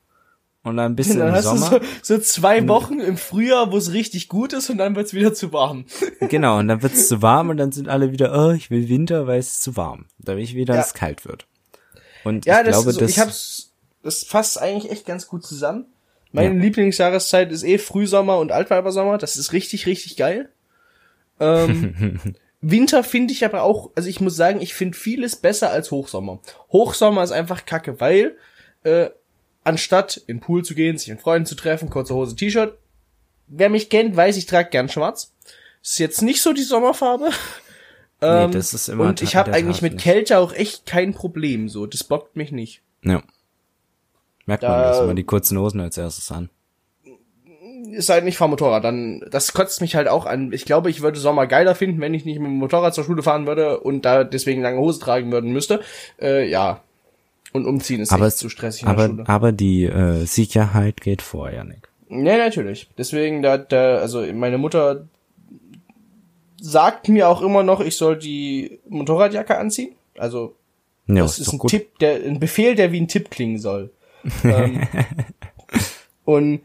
Und 0.63 0.77
dann 0.77 0.95
bist 0.95 1.09
du 1.13 1.17
Dann 1.17 1.29
im 1.29 1.33
hast 1.33 1.43
Sommer. 1.45 1.79
du 1.79 1.85
so, 2.03 2.15
so 2.15 2.21
zwei 2.21 2.67
Wochen 2.67 2.99
im 2.99 3.17
Frühjahr, 3.17 3.71
wo 3.71 3.77
es 3.77 3.93
richtig 3.93 4.29
gut 4.29 4.53
ist 4.53 4.69
und 4.69 4.77
dann 4.77 4.95
wird's 4.95 5.13
wieder 5.13 5.33
zu 5.33 5.51
warm. 5.53 5.85
Genau, 6.29 6.59
und 6.59 6.67
dann 6.67 6.81
wird 6.83 6.93
es 6.93 7.07
zu 7.07 7.21
warm 7.21 7.49
und 7.49 7.57
dann 7.57 7.71
sind 7.71 7.89
alle 7.89 8.11
wieder, 8.11 8.31
oh, 8.37 8.51
ich 8.51 8.69
will 8.69 8.87
Winter, 8.87 9.25
weil 9.27 9.39
es 9.39 9.59
zu 9.59 9.75
warm. 9.75 10.05
Da 10.19 10.35
will 10.35 10.43
ich 10.43 10.53
wieder, 10.55 10.75
Ja. 10.75 10.81
es 10.81 10.93
kalt 10.93 11.25
wird. 11.25 11.47
Und 12.23 12.45
Ja, 12.45 12.59
ich 12.61 12.67
das, 12.67 12.75
glaube, 12.75 12.91
so, 12.91 12.99
das, 12.99 13.09
ich 13.09 13.19
hab's, 13.19 13.71
das 14.03 14.23
fasst 14.23 14.61
eigentlich 14.61 14.91
echt 14.91 15.05
ganz 15.07 15.27
gut 15.27 15.43
zusammen. 15.43 15.85
Meine 16.33 16.57
Lieblingsjahreszeit 16.59 17.51
ist 17.51 17.63
eh 17.63 17.77
Frühsommer 17.77 18.37
und 18.37 18.53
Altweibersommer. 18.53 19.17
Das 19.17 19.35
ist 19.35 19.51
richtig, 19.51 19.85
richtig 19.85 20.15
geil. 20.15 20.49
Ähm, 21.39 22.19
Winter 22.61 23.03
finde 23.03 23.33
ich 23.33 23.43
aber 23.43 23.63
auch, 23.63 23.89
also 23.95 24.07
ich 24.07 24.21
muss 24.21 24.35
sagen, 24.35 24.61
ich 24.61 24.73
finde 24.73 24.97
vieles 24.97 25.35
besser 25.35 25.71
als 25.71 25.91
Hochsommer. 25.91 26.39
Hochsommer 26.71 27.23
ist 27.23 27.31
einfach 27.31 27.65
kacke, 27.65 27.99
weil 27.99 28.37
äh, 28.83 29.09
anstatt 29.63 30.17
in 30.27 30.37
den 30.37 30.39
Pool 30.41 30.63
zu 30.65 30.75
gehen, 30.75 30.97
sich 30.97 31.09
mit 31.09 31.21
Freunden 31.21 31.45
zu 31.45 31.55
treffen, 31.55 31.89
kurze 31.89 32.13
Hose, 32.15 32.35
T-Shirt, 32.35 32.77
wer 33.47 33.69
mich 33.69 33.89
kennt, 33.89 34.15
weiß, 34.15 34.37
ich 34.37 34.45
trage 34.45 34.69
gern 34.69 34.89
schwarz. 34.89 35.33
Ist 35.83 35.99
jetzt 35.99 36.21
nicht 36.21 36.41
so 36.41 36.53
die 36.53 36.63
Sommerfarbe. 36.63 37.29
nee, 38.21 38.27
Ähm, 38.27 38.51
das 38.51 38.73
ist 38.73 38.87
immer 38.87 39.05
und 39.05 39.21
ich 39.21 39.35
habe 39.35 39.51
eigentlich 39.53 39.81
mit 39.81 39.93
nicht. 39.93 40.03
Kälte 40.03 40.37
auch 40.37 40.53
echt 40.53 40.85
kein 40.85 41.13
Problem. 41.13 41.69
So, 41.69 41.85
das 41.87 42.03
bockt 42.03 42.35
mich 42.35 42.51
nicht. 42.51 42.81
Ja. 43.03 43.21
Merkt 44.45 44.63
man, 44.63 44.71
Da- 44.71 44.89
dass 44.89 44.99
immer 45.01 45.13
die 45.15 45.23
kurzen 45.23 45.57
Hosen 45.57 45.79
als 45.81 45.97
erstes 45.97 46.31
an. 46.31 46.49
Ist 47.91 48.09
halt 48.09 48.23
nicht 48.23 48.37
fahr 48.37 48.47
Motorrad. 48.47 48.83
Dann, 48.83 49.25
das 49.31 49.53
kotzt 49.53 49.81
mich 49.81 49.95
halt 49.95 50.07
auch 50.07 50.25
an. 50.25 50.53
Ich 50.53 50.65
glaube, 50.65 50.89
ich 50.89 51.01
würde 51.01 51.19
Sommer 51.19 51.47
geiler 51.47 51.73
finden, 51.75 51.99
wenn 51.99 52.13
ich 52.13 52.25
nicht 52.25 52.39
mit 52.39 52.47
dem 52.47 52.57
Motorrad 52.57 52.93
zur 52.93 53.03
Schule 53.03 53.23
fahren 53.23 53.47
würde 53.47 53.79
und 53.79 54.05
da 54.05 54.23
deswegen 54.23 54.61
lange 54.61 54.79
Hose 54.79 54.99
tragen 54.99 55.31
würden 55.31 55.51
müsste. 55.51 55.81
Äh, 56.21 56.47
ja. 56.47 56.81
Und 57.53 57.65
umziehen 57.65 57.99
ist 58.01 58.11
Aber 58.13 58.27
es- 58.27 58.37
zu 58.37 58.49
stressig 58.49 58.83
in 58.83 58.87
der 58.87 58.95
Aber, 58.97 59.07
Schule. 59.07 59.23
aber 59.29 59.51
die 59.51 59.83
äh, 59.85 60.25
Sicherheit 60.25 61.01
geht 61.01 61.21
vor, 61.21 61.49
Janik. 61.51 61.89
Ja, 62.09 62.37
natürlich. 62.37 62.89
Deswegen, 62.97 63.41
da, 63.41 63.57
da, 63.57 63.97
also 63.97 64.21
meine 64.33 64.57
Mutter 64.57 65.07
sagt 66.61 67.09
mir 67.09 67.27
auch 67.29 67.41
immer 67.41 67.63
noch, 67.63 67.79
ich 67.81 67.97
soll 67.97 68.17
die 68.17 68.79
Motorradjacke 68.87 69.57
anziehen. 69.57 69.95
Also 70.17 70.55
Ja, 71.07 71.23
Das 71.23 71.39
ist 71.39 71.47
doch 71.53 71.63
ein 71.63 71.67
Tipp, 71.67 71.97
der, 71.99 72.15
ein 72.23 72.39
Befehl, 72.39 72.75
der 72.75 72.91
wie 72.91 73.01
ein 73.01 73.07
Tipp 73.07 73.31
klingen 73.31 73.57
soll. 73.59 73.91
ähm, 74.43 74.81
und 76.25 76.61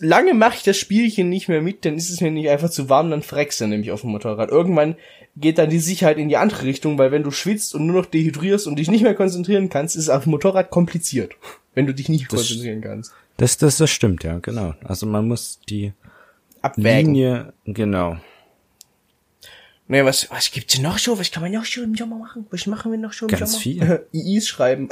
lange 0.00 0.32
mache 0.34 0.56
ich 0.56 0.62
das 0.62 0.78
Spielchen 0.78 1.28
nicht 1.28 1.48
mehr 1.48 1.60
mit, 1.60 1.84
dann 1.84 1.96
ist 1.96 2.08
es 2.10 2.20
mir 2.20 2.30
nicht 2.30 2.48
einfach 2.48 2.70
zu 2.70 2.88
warm, 2.88 3.10
dann 3.10 3.22
freckst 3.22 3.60
du 3.60 3.66
nämlich 3.66 3.90
auf 3.90 4.00
dem 4.00 4.10
Motorrad. 4.10 4.48
Irgendwann 4.50 4.96
geht 5.36 5.58
dann 5.58 5.70
die 5.70 5.78
Sicherheit 5.80 6.18
in 6.18 6.28
die 6.28 6.36
andere 6.36 6.62
Richtung, 6.64 6.96
weil 6.98 7.10
wenn 7.10 7.22
du 7.24 7.30
schwitzt 7.30 7.74
und 7.74 7.86
nur 7.86 8.02
noch 8.02 8.06
dehydrierst 8.06 8.66
und 8.66 8.76
dich 8.76 8.88
nicht 8.88 9.02
mehr 9.02 9.14
konzentrieren 9.14 9.68
kannst, 9.68 9.96
ist 9.96 10.04
es 10.04 10.08
auf 10.10 10.22
dem 10.24 10.30
Motorrad 10.30 10.70
kompliziert. 10.70 11.32
Wenn 11.74 11.86
du 11.86 11.94
dich 11.94 12.08
nicht 12.08 12.32
Das- 12.32 12.40
konzentrieren 12.40 12.80
kannst. 12.80 13.12
Das, 13.36 13.56
das, 13.58 13.78
das 13.78 13.90
stimmt, 13.90 14.22
ja, 14.22 14.38
genau. 14.38 14.74
Also 14.84 15.06
man 15.06 15.26
muss 15.26 15.58
die 15.68 15.92
Abwägen. 16.62 17.14
Linie, 17.14 17.52
genau. 17.64 18.16
Nee, 19.88 20.04
was, 20.04 20.30
was 20.30 20.50
gibt's 20.50 20.74
denn 20.74 20.82
noch 20.84 20.98
so? 20.98 21.18
Was 21.18 21.30
kann 21.30 21.42
man 21.42 21.52
noch 21.52 21.64
so 21.64 21.82
im 21.82 21.94
Sommer 21.96 22.16
machen? 22.16 22.46
Was 22.50 22.66
machen 22.66 22.92
wir 22.92 22.98
noch 22.98 23.12
so 23.12 23.26
im 23.26 23.36
Ganz 23.36 23.50
Sommer? 23.52 23.60
viel. 23.62 24.06
IIs 24.12 24.48
schreiben. 24.48 24.88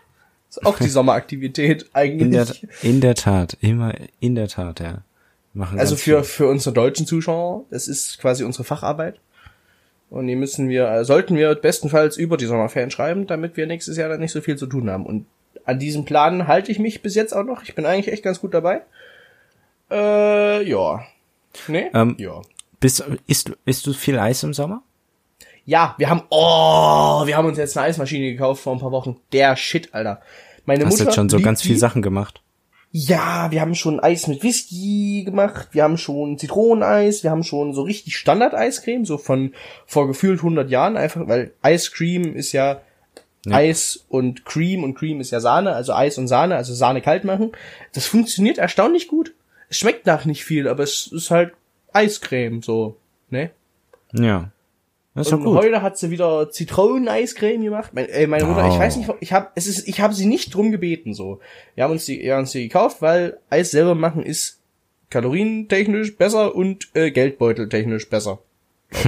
ist 0.50 0.64
auch 0.64 0.78
die 0.78 0.88
Sommeraktivität 0.88 1.86
eigentlich. 1.94 2.22
In 2.22 2.30
der, 2.30 2.46
in 2.82 3.00
der 3.00 3.14
Tat, 3.14 3.56
immer 3.60 3.94
in 4.20 4.34
der 4.34 4.48
Tat, 4.48 4.80
ja. 4.80 5.02
Machen 5.54 5.80
Also 5.80 5.96
für, 5.96 6.22
viel. 6.22 6.24
für 6.24 6.48
unsere 6.48 6.74
deutschen 6.74 7.06
Zuschauer, 7.06 7.64
das 7.70 7.88
ist 7.88 8.18
quasi 8.18 8.44
unsere 8.44 8.64
Facharbeit. 8.64 9.18
Und 10.10 10.26
die 10.28 10.36
müssen 10.36 10.68
wir, 10.68 10.88
äh, 10.88 11.04
sollten 11.04 11.36
wir 11.36 11.54
bestenfalls 11.56 12.16
über 12.16 12.36
die 12.36 12.46
Sommerferien 12.46 12.90
schreiben, 12.90 13.26
damit 13.26 13.56
wir 13.56 13.66
nächstes 13.66 13.96
Jahr 13.96 14.08
dann 14.08 14.20
nicht 14.20 14.32
so 14.32 14.40
viel 14.40 14.56
zu 14.56 14.66
tun 14.66 14.88
haben. 14.88 15.04
Und 15.04 15.26
an 15.64 15.78
diesem 15.80 16.04
Plan 16.04 16.46
halte 16.46 16.70
ich 16.70 16.78
mich 16.78 17.02
bis 17.02 17.14
jetzt 17.16 17.34
auch 17.34 17.42
noch. 17.44 17.62
Ich 17.64 17.74
bin 17.74 17.84
eigentlich 17.86 18.12
echt 18.12 18.22
ganz 18.22 18.40
gut 18.40 18.54
dabei. 18.54 18.82
Äh, 19.90 20.62
ja. 20.68 21.04
Nee? 21.68 21.90
Ähm, 21.94 22.14
ja. 22.18 22.42
Bist, 22.80 23.02
isst, 23.26 23.48
du- 23.48 23.54
isst 23.64 23.86
du 23.86 23.92
viel 23.92 24.18
Eis 24.18 24.42
im 24.42 24.54
Sommer? 24.54 24.82
Ja, 25.64 25.94
wir 25.98 26.08
haben, 26.08 26.22
oh, 26.30 27.26
wir 27.26 27.36
haben 27.36 27.46
uns 27.46 27.58
jetzt 27.58 27.76
eine 27.76 27.86
Eismaschine 27.88 28.30
gekauft 28.32 28.62
vor 28.62 28.72
ein 28.74 28.78
paar 28.78 28.92
Wochen. 28.92 29.16
Der 29.32 29.56
Shit, 29.56 29.92
Alter. 29.94 30.20
Meine 30.64 30.84
Hast 30.84 30.92
Mutter 30.94 31.04
jetzt 31.04 31.14
schon 31.14 31.28
so 31.28 31.40
ganz 31.40 31.62
viel. 31.62 31.76
Sachen 31.76 32.02
gemacht. 32.02 32.40
Ja, 32.98 33.50
wir 33.50 33.60
haben 33.60 33.74
schon 33.74 34.00
Eis 34.00 34.26
mit 34.26 34.42
Whisky 34.42 35.22
gemacht, 35.22 35.68
wir 35.72 35.82
haben 35.82 35.98
schon 35.98 36.38
Zitroneneis, 36.38 37.24
wir 37.24 37.30
haben 37.30 37.42
schon 37.42 37.74
so 37.74 37.82
richtig 37.82 38.16
Standard-Eiscreme, 38.16 39.04
so 39.04 39.18
von 39.18 39.52
vor 39.84 40.06
gefühlt 40.06 40.38
100 40.38 40.70
Jahren, 40.70 40.96
einfach, 40.96 41.28
weil 41.28 41.52
Cream 41.92 42.34
ist 42.34 42.52
ja, 42.52 42.80
Ja. 43.44 43.56
Eis 43.56 44.06
und 44.08 44.46
Cream 44.46 44.82
und 44.82 44.94
Cream 44.94 45.20
ist 45.20 45.30
ja 45.30 45.40
Sahne, 45.40 45.74
also 45.74 45.92
Eis 45.92 46.16
und 46.16 46.26
Sahne, 46.26 46.56
also 46.56 46.72
Sahne 46.72 47.02
kalt 47.02 47.24
machen. 47.24 47.52
Das 47.92 48.06
funktioniert 48.06 48.56
erstaunlich 48.56 49.08
gut. 49.08 49.34
Es 49.68 49.76
schmeckt 49.76 50.06
nach 50.06 50.24
nicht 50.24 50.46
viel, 50.46 50.66
aber 50.66 50.82
es 50.82 51.06
ist 51.12 51.30
halt 51.30 51.52
Eiscreme, 51.92 52.62
so, 52.62 52.96
ne? 53.28 53.50
Ja. 54.14 54.52
Das 55.16 55.26
ist 55.28 55.32
Und 55.32 55.44
gut. 55.44 55.56
heute 55.58 55.82
hat 55.82 55.96
sie 55.98 56.10
wieder 56.10 56.50
Zitroneneiscreme 56.50 57.62
gemacht. 57.64 57.90
Mein, 57.94 58.08
ey, 58.08 58.26
meine 58.26 58.44
Mutter, 58.44 58.68
ich 58.68 58.74
Oh. 58.74 58.78
weiß 58.78 58.96
nicht, 58.96 59.10
ich 59.20 59.32
habe 59.32 59.48
es 59.54 59.66
ist, 59.66 59.88
ich 59.88 60.00
habe 60.00 60.14
sie 60.14 60.26
nicht 60.26 60.54
drum 60.54 60.70
gebeten 60.70 61.14
so. 61.14 61.40
Wir 61.74 61.84
haben 61.84 61.90
uns 61.92 62.04
die, 62.04 62.20
wir 62.20 62.34
haben 62.34 62.40
uns 62.40 62.52
die 62.52 62.62
gekauft, 62.68 63.02
weil 63.02 63.38
Eis 63.50 63.70
selber 63.70 63.94
machen 63.94 64.22
ist 64.22 64.60
kalorientechnisch 65.10 66.16
besser 66.16 66.54
und 66.54 66.88
äh, 66.94 67.10
geldbeuteltechnisch 67.10 68.08
besser. 68.10 68.40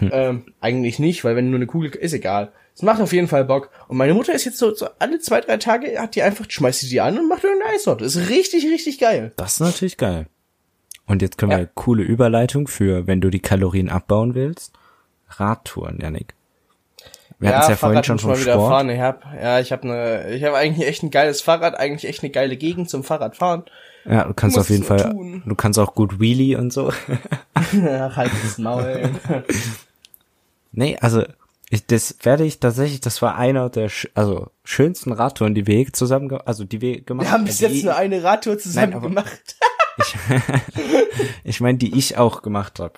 ähm, 0.00 0.44
eigentlich 0.60 0.98
nicht, 0.98 1.24
weil 1.24 1.36
wenn 1.36 1.50
nur 1.50 1.56
eine 1.58 1.66
Kugel 1.66 1.90
ist 1.90 2.12
egal. 2.12 2.52
Es 2.74 2.82
macht 2.82 3.00
auf 3.00 3.12
jeden 3.12 3.28
Fall 3.28 3.44
Bock. 3.44 3.70
Und 3.88 3.96
meine 3.96 4.14
Mutter 4.14 4.34
ist 4.34 4.44
jetzt 4.44 4.58
so, 4.58 4.74
so 4.74 4.88
alle 4.98 5.20
zwei 5.20 5.40
drei 5.40 5.56
Tage 5.58 5.98
hat 6.00 6.14
die 6.16 6.22
einfach 6.22 6.46
schmeißt 6.48 6.80
sie 6.80 6.88
die 6.88 7.00
an 7.00 7.18
und 7.18 7.28
macht 7.28 7.44
irgendeine 7.44 7.72
Eissorte. 7.74 8.04
Ist 8.04 8.28
richtig 8.28 8.64
richtig 8.66 8.98
geil. 8.98 9.32
Das 9.36 9.54
ist 9.54 9.60
natürlich 9.60 9.96
geil. 9.96 10.26
Und 11.06 11.22
jetzt 11.22 11.38
können 11.38 11.52
Ja. 11.52 11.58
wir 11.58 11.66
coole 11.74 12.02
Überleitung 12.02 12.66
für, 12.66 13.06
wenn 13.06 13.20
du 13.20 13.30
die 13.30 13.40
Kalorien 13.40 13.88
abbauen 13.88 14.34
willst. 14.34 14.72
Radtouren, 15.40 15.98
Janik. 16.00 16.34
Wir 17.38 17.50
hatten 17.50 17.62
es 17.62 17.68
ja 17.68 17.76
vorhin 17.76 18.04
schon 18.04 18.18
vom 18.18 18.36
Sport. 18.36 18.68
fahren. 18.68 18.90
Ich 18.90 19.00
hab, 19.00 19.24
ja, 19.34 19.58
ich 19.60 19.72
habe 19.72 19.82
eine, 19.82 20.30
ich 20.34 20.44
habe 20.44 20.56
eigentlich 20.56 20.86
echt 20.88 21.02
ein 21.02 21.10
geiles 21.10 21.40
Fahrrad, 21.42 21.74
eigentlich 21.78 22.08
echt 22.08 22.22
eine 22.22 22.30
geile 22.30 22.56
Gegend 22.56 22.88
zum 22.88 23.04
Fahrradfahren. 23.04 23.64
Ja, 24.04 24.24
du 24.24 24.34
kannst 24.34 24.56
Musst 24.56 24.66
auf 24.66 24.70
jeden 24.70 24.82
du 24.82 24.88
Fall, 24.88 25.10
tun. 25.12 25.42
du 25.44 25.54
kannst 25.54 25.78
auch 25.78 25.94
gut 25.94 26.20
Wheelie 26.20 26.56
und 26.58 26.72
so. 26.72 26.92
Ach, 27.54 28.16
halt 28.16 28.30
das 28.44 28.58
Maul. 28.58 29.10
nee, 30.72 30.96
also 31.00 31.24
Ich, 31.70 31.86
das 31.86 32.16
werde 32.22 32.44
ich 32.44 32.60
tatsächlich, 32.60 33.00
das 33.00 33.20
war 33.22 33.36
einer 33.36 33.68
der 33.70 33.88
sch 33.88 34.08
also 34.14 34.48
schönsten 34.62 35.12
Radtouren, 35.12 35.54
die 35.54 35.66
wir 35.66 35.92
zusammen, 35.92 36.30
also 36.44 36.64
die 36.64 36.80
wir 36.80 37.00
gemacht 37.00 37.26
Wir 37.26 37.32
haben 37.32 37.44
bis 37.44 37.60
jetzt 37.60 37.82
nur 37.82 37.96
eine 37.96 38.22
Radtour 38.22 38.58
zusammen 38.58 38.92
Nein, 38.92 39.02
gemacht. 39.02 39.56
Ich, 39.96 40.16
ich 41.44 41.60
meine, 41.60 41.78
die 41.78 41.96
ich 41.96 42.18
auch 42.18 42.42
gemacht 42.42 42.80
habe. 42.80 42.94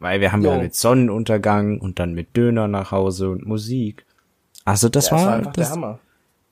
Weil 0.00 0.20
wir 0.20 0.32
haben 0.32 0.42
ja 0.42 0.54
Jo. 0.54 0.62
mit 0.62 0.74
Sonnenuntergang 0.74 1.78
und 1.78 1.98
dann 1.98 2.14
mit 2.14 2.36
Döner 2.36 2.68
nach 2.68 2.90
Hause 2.90 3.30
und 3.30 3.46
Musik. 3.46 4.06
Also 4.64 4.88
das 4.88 5.10
Ja, 5.10 5.16
das 5.16 5.26
war, 5.26 5.52
das, 5.52 5.70
Hammer. 5.70 5.98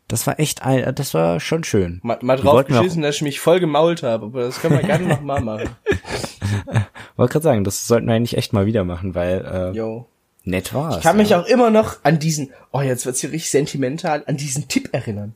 das 0.07 0.27
war 0.27 0.39
echt 0.39 0.63
ein, 0.63 0.95
das 0.95 1.15
war 1.15 1.41
schon 1.41 1.65
schön. 1.65 2.01
Mal, 2.03 2.19
mal 2.21 2.37
drauf 2.37 2.67
geschissen, 2.67 3.03
dass 3.03 3.17
ich 3.17 3.23
mich 3.23 3.41
voll 3.41 3.59
gemault 3.59 4.03
habe, 4.03 4.27
aber 4.27 4.43
das 4.43 4.61
können 4.61 4.77
wir 4.77 4.83
gerne 4.83 5.07
noch 5.07 5.23
mal 5.23 5.41
machen. 5.41 5.71
Wollte 7.17 7.33
gerade 7.33 7.43
sagen, 7.43 7.65
das 7.65 7.87
sollten 7.87 8.07
wir 8.07 8.15
eigentlich 8.15 8.37
echt 8.37 8.53
mal 8.53 8.67
wieder 8.67 8.85
machen, 8.85 9.15
weil 9.15 9.45
äh, 9.45 9.77
Yo. 9.77 10.07
nett 10.45 10.75
war's. 10.75 10.99
Ich 10.99 11.03
kann 11.03 11.17
mich 11.17 11.31
ja. 11.31 11.41
auch 11.41 11.47
immer 11.47 11.71
noch 11.71 11.97
an 12.05 12.19
diesen, 12.19 12.51
oh 12.71 12.83
jetzt 12.83 13.07
wird's 13.07 13.21
hier 13.21 13.33
richtig 13.33 13.51
sentimental, 13.51 14.25
an 14.27 14.37
diesen 14.37 14.69
Tipp 14.69 14.91
erinnern. 14.93 15.35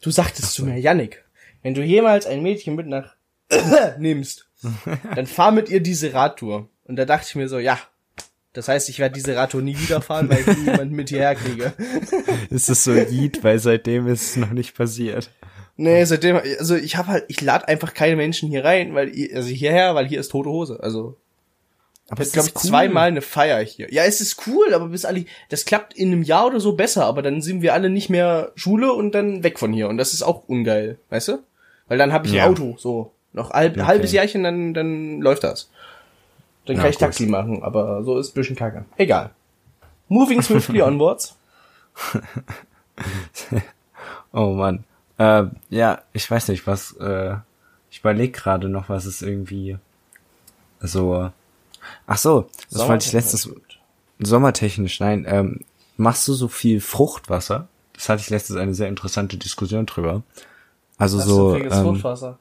Du 0.00 0.10
sagtest 0.10 0.52
zu 0.54 0.64
mir, 0.64 0.78
Yannick, 0.78 1.24
wenn 1.62 1.74
du 1.74 1.82
jemals 1.82 2.26
ein 2.26 2.42
Mädchen 2.42 2.74
mit 2.74 2.86
nach 2.86 3.16
nimmst, 3.98 4.48
dann 5.14 5.26
fahr 5.26 5.52
mit 5.52 5.68
ihr 5.68 5.80
diese 5.80 6.14
Radtour. 6.14 6.68
Und 6.88 6.96
da 6.96 7.04
dachte 7.04 7.26
ich 7.28 7.34
mir 7.34 7.48
so, 7.48 7.58
ja, 7.58 7.78
das 8.52 8.68
heißt, 8.68 8.88
ich 8.88 8.98
werde 8.98 9.14
diese 9.14 9.36
Radtour 9.36 9.60
nie 9.60 9.78
wieder 9.78 10.00
fahren, 10.00 10.28
weil 10.30 10.40
ich 10.40 10.46
nie 10.46 10.64
jemanden 10.64 10.94
mit 10.94 11.08
hierher 11.10 11.34
kriege. 11.34 11.72
ist 12.50 12.70
es 12.70 12.84
so 12.84 12.92
Yeet, 12.92 13.44
weil 13.44 13.58
seitdem 13.58 14.06
ist 14.06 14.30
es 14.30 14.36
noch 14.36 14.50
nicht 14.50 14.74
passiert. 14.76 15.30
Nee, 15.76 16.04
seitdem, 16.04 16.36
also 16.58 16.74
ich 16.74 16.96
habe 16.96 17.08
halt, 17.08 17.24
ich 17.28 17.40
lade 17.42 17.68
einfach 17.68 17.92
keine 17.92 18.16
Menschen 18.16 18.48
hier 18.48 18.64
rein, 18.64 18.94
weil, 18.94 19.12
also 19.34 19.48
hierher, 19.48 19.94
weil 19.94 20.06
hier 20.06 20.20
ist 20.20 20.30
tote 20.30 20.48
Hose. 20.48 20.78
Also 20.82 21.16
Aber 22.08 22.22
Ich 22.22 22.32
glaube 22.32 22.48
ich 22.48 22.54
zweimal 22.54 23.08
eine 23.08 23.20
Feier 23.20 23.62
hier. 23.62 23.92
Ja, 23.92 24.04
es 24.04 24.22
ist 24.22 24.46
cool, 24.46 24.72
aber 24.72 24.88
bis 24.88 25.04
alle, 25.04 25.26
das 25.50 25.66
klappt 25.66 25.92
in 25.94 26.12
einem 26.12 26.22
Jahr 26.22 26.46
oder 26.46 26.60
so 26.60 26.72
besser, 26.72 27.04
aber 27.04 27.20
dann 27.20 27.42
sind 27.42 27.60
wir 27.60 27.74
alle 27.74 27.90
nicht 27.90 28.08
mehr 28.08 28.52
Schule 28.54 28.90
und 28.92 29.12
dann 29.14 29.42
weg 29.42 29.58
von 29.58 29.72
hier 29.74 29.88
und 29.88 29.98
das 29.98 30.14
ist 30.14 30.22
auch 30.22 30.48
ungeil, 30.48 30.98
weißt 31.10 31.28
du? 31.28 31.38
Weil 31.88 31.98
dann 31.98 32.12
habe 32.14 32.26
ich 32.26 32.32
Ja. 32.32 32.44
ein 32.44 32.50
Auto, 32.52 32.76
so 32.78 33.12
noch 33.34 33.50
halb, 33.50 33.74
Okay. 33.76 33.84
halbes 33.86 34.12
Jahrchen, 34.12 34.44
dann 34.44 34.72
dann 34.72 35.20
läuft 35.20 35.44
das. 35.44 35.68
Dann 36.66 36.76
Na 36.76 36.82
kann 36.82 36.90
ich 36.90 36.96
gut. 36.96 37.00
Taxi 37.00 37.26
machen, 37.26 37.62
aber 37.62 38.02
so 38.04 38.18
ist 38.18 38.32
ein 38.32 38.34
bisschen 38.34 38.56
kacke. 38.56 38.84
Egal. 38.96 39.30
Moving 40.08 40.42
swiftly 40.42 40.82
onwards. 40.82 41.36
Oh 44.32 44.52
Mann. 44.52 44.84
Äh, 45.18 45.44
ja, 45.70 46.02
ich 46.12 46.30
weiß 46.30 46.48
nicht, 46.48 46.66
was, 46.66 46.92
äh, 46.98 47.36
ich 47.90 48.00
überlege 48.00 48.32
gerade 48.32 48.68
noch, 48.68 48.90
was 48.90 49.06
es 49.06 49.22
irgendwie 49.22 49.78
so. 50.80 51.30
Ach 52.06 52.18
so, 52.18 52.50
das 52.70 52.86
wollte 52.86 53.06
ich 53.06 53.12
letztens 53.12 53.50
sommertechnisch, 54.18 55.00
nein, 55.00 55.24
ähm, 55.26 55.60
machst 55.96 56.26
du 56.28 56.34
so 56.34 56.48
viel 56.48 56.80
Fruchtwasser? 56.80 57.68
Das 57.94 58.08
hatte 58.08 58.20
ich 58.20 58.30
letztens 58.30 58.58
eine 58.58 58.74
sehr 58.74 58.88
interessante 58.88 59.38
Diskussion 59.38 59.86
drüber. 59.86 60.22
Also 60.98 61.18
so, 61.20 61.56
ähm, 61.56 61.70
Fruchtwasser. 61.70 62.38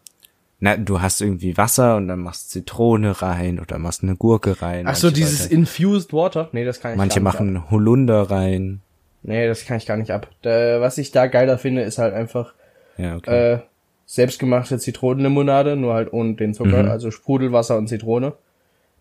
Na, 0.60 0.78
du 0.78 1.02
hast 1.02 1.22
irgendwie 1.22 1.58
Wasser 1.58 1.98
und 1.98 2.08
dann 2.08 2.20
machst 2.20 2.50
Zitrone 2.52 3.22
rein 3.22 3.60
oder 3.60 3.78
machst 3.78 4.04
eine 4.04 4.16
Gurke 4.16 4.62
rein. 4.62 4.88
Ach 4.88 4.96
so, 4.96 5.08
Manche 5.08 5.20
dieses 5.22 5.44
Leute- 5.44 5.54
infused 5.56 6.14
water? 6.14 6.50
Nee, 6.54 6.64
das 6.66 6.80
kann 6.80 6.92
ich 6.92 6.98
Manche 6.98 7.20
gar 7.22 7.24
nicht 7.32 7.36
ab. 7.36 7.42
machen 7.46 7.72
Holunder 7.72 8.22
rein. 8.32 8.82
Nee, 9.24 9.48
das 9.48 9.66
kann 9.66 9.78
ich 9.78 9.86
gar 9.86 9.98
nicht 9.98 10.12
ab. 10.12 10.30
Da, 10.44 10.80
was 10.82 10.98
ich 10.98 11.12
da 11.12 11.28
geiler 11.28 11.58
finde, 11.58 11.82
ist 11.82 11.98
halt 11.98 12.14
einfach 12.14 12.54
Ja, 12.98 13.16
okay. 13.18 13.54
äh, 13.54 13.60
selbstgemachte 14.06 14.78
Zitronenlimonade, 14.80 15.76
nur 15.76 15.94
halt 15.96 16.14
ohne 16.14 16.36
den 16.36 16.54
Zucker, 16.54 16.84
Mhm. 16.84 16.90
also 16.90 17.10
Sprudelwasser 17.12 17.78
und 17.78 17.88
Zitrone. 17.88 18.34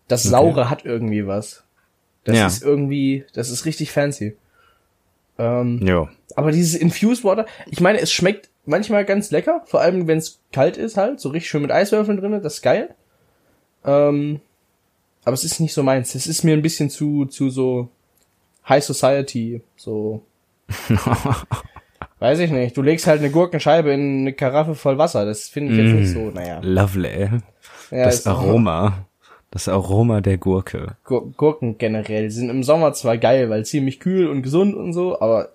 Das 0.07 0.23
Saure 0.23 0.69
hat 0.69 0.83
irgendwie 0.83 1.25
was. 1.27 1.63
Das 2.25 2.37
Ja. 2.37 2.47
ist 2.47 2.63
irgendwie, 2.63 3.23
das 3.33 3.49
ist 3.49 3.65
richtig 3.65 3.91
fancy. 3.91 4.35
Ähm, 5.37 5.79
jo. 5.85 6.07
aber 6.35 6.51
dieses 6.51 6.75
Infused 6.75 7.23
Water, 7.25 7.45
ich 7.69 7.81
meine, 7.81 7.99
es 7.99 8.11
schmeckt 8.11 8.49
manchmal 8.65 9.05
ganz 9.05 9.31
lecker, 9.31 9.61
vor 9.65 9.81
allem 9.81 10.07
wenn 10.07 10.17
es 10.17 10.39
kalt 10.51 10.77
ist 10.77 10.97
halt, 10.97 11.19
so 11.19 11.29
richtig 11.29 11.49
schön 11.49 11.61
mit 11.61 11.71
Eiswürfeln 11.71 12.17
drinne, 12.17 12.41
das 12.41 12.55
ist 12.55 12.61
geil. 12.61 12.93
Ähm, 13.83 14.41
aber 15.23 15.33
es 15.33 15.43
ist 15.43 15.59
nicht 15.59 15.73
so 15.73 15.83
meins. 15.83 16.15
Es 16.15 16.27
ist 16.27 16.43
mir 16.43 16.53
ein 16.53 16.61
bisschen 16.61 16.89
zu, 16.89 17.25
zu 17.25 17.49
so 17.49 17.89
High 18.67 18.83
Society, 18.83 19.61
so. 19.75 20.21
Weiß 22.19 22.39
ich 22.39 22.49
nicht. 22.49 22.77
Du 22.77 22.81
legst 22.81 23.07
halt 23.07 23.19
eine 23.19 23.29
Gurkenscheibe 23.29 23.91
in 23.91 24.21
eine 24.21 24.33
Karaffe 24.33 24.75
voll 24.75 24.97
Wasser. 24.97 25.25
Das 25.25 25.49
finde 25.49 25.73
ich 25.73 25.79
jetzt 25.79 25.99
nicht 25.99 26.11
so, 26.11 26.31
naja. 26.31 26.59
Lovely. 26.63 27.29
Ja, 27.91 28.05
das 28.05 28.25
Aroma. 28.25 29.05
Das 29.51 29.67
Aroma 29.67 30.21
der 30.21 30.37
Gurke. 30.37 30.97
Gur 31.03 31.31
Gurken 31.31 31.77
generell 31.77 32.29
sind 32.29 32.49
im 32.49 32.63
Sommer 32.63 32.93
zwar 32.93 33.17
geil, 33.17 33.49
weil 33.49 33.65
ziemlich 33.65 33.99
kühl 33.99 34.27
und 34.27 34.41
gesund 34.41 34.75
und 34.75 34.93
so, 34.93 35.19
aber 35.19 35.49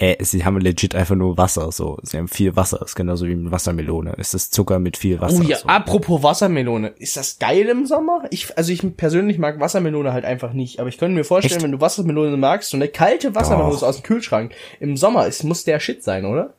Äh, 0.00 0.16
sie 0.24 0.46
haben 0.46 0.58
legit 0.58 0.94
einfach 0.94 1.14
nur 1.14 1.36
Wasser, 1.36 1.70
so. 1.72 1.98
Sie 2.02 2.16
haben 2.16 2.26
viel 2.26 2.56
Wasser, 2.56 2.80
ist 2.82 2.96
genauso 2.96 3.26
wie 3.26 3.34
mit 3.34 3.52
Wassermelone. 3.52 4.14
Es 4.16 4.32
ist 4.32 4.54
Zucker 4.54 4.78
mit 4.78 4.96
viel 4.96 5.20
Wasser. 5.20 5.42
Oh 5.44 5.46
ja, 5.46 5.58
so. 5.58 5.68
apropos 5.68 6.22
Wassermelone. 6.22 6.88
Ist 6.96 7.18
das 7.18 7.38
geil 7.38 7.66
im 7.66 7.84
Sommer? 7.84 8.22
Ich, 8.30 8.56
also 8.56 8.72
ich 8.72 8.96
persönlich 8.96 9.36
mag 9.36 9.60
Wassermelone 9.60 10.14
halt 10.14 10.24
einfach 10.24 10.54
nicht. 10.54 10.80
Aber 10.80 10.88
ich 10.88 10.96
könnte 10.96 11.14
mir 11.14 11.24
vorstellen, 11.24 11.56
Echt? 11.56 11.62
wenn 11.62 11.72
du 11.72 11.82
Wassermelone 11.82 12.34
magst, 12.38 12.70
so 12.70 12.78
eine 12.78 12.88
kalte 12.88 13.34
Wassermelone 13.34 13.74
Doch. 13.74 13.82
aus 13.82 13.96
dem 13.96 14.02
Kühlschrank. 14.04 14.54
Im 14.80 14.96
Sommer, 14.96 15.26
es 15.26 15.42
muss 15.42 15.64
der 15.64 15.78
Shit 15.80 16.02
sein, 16.02 16.24
oder? 16.24 16.54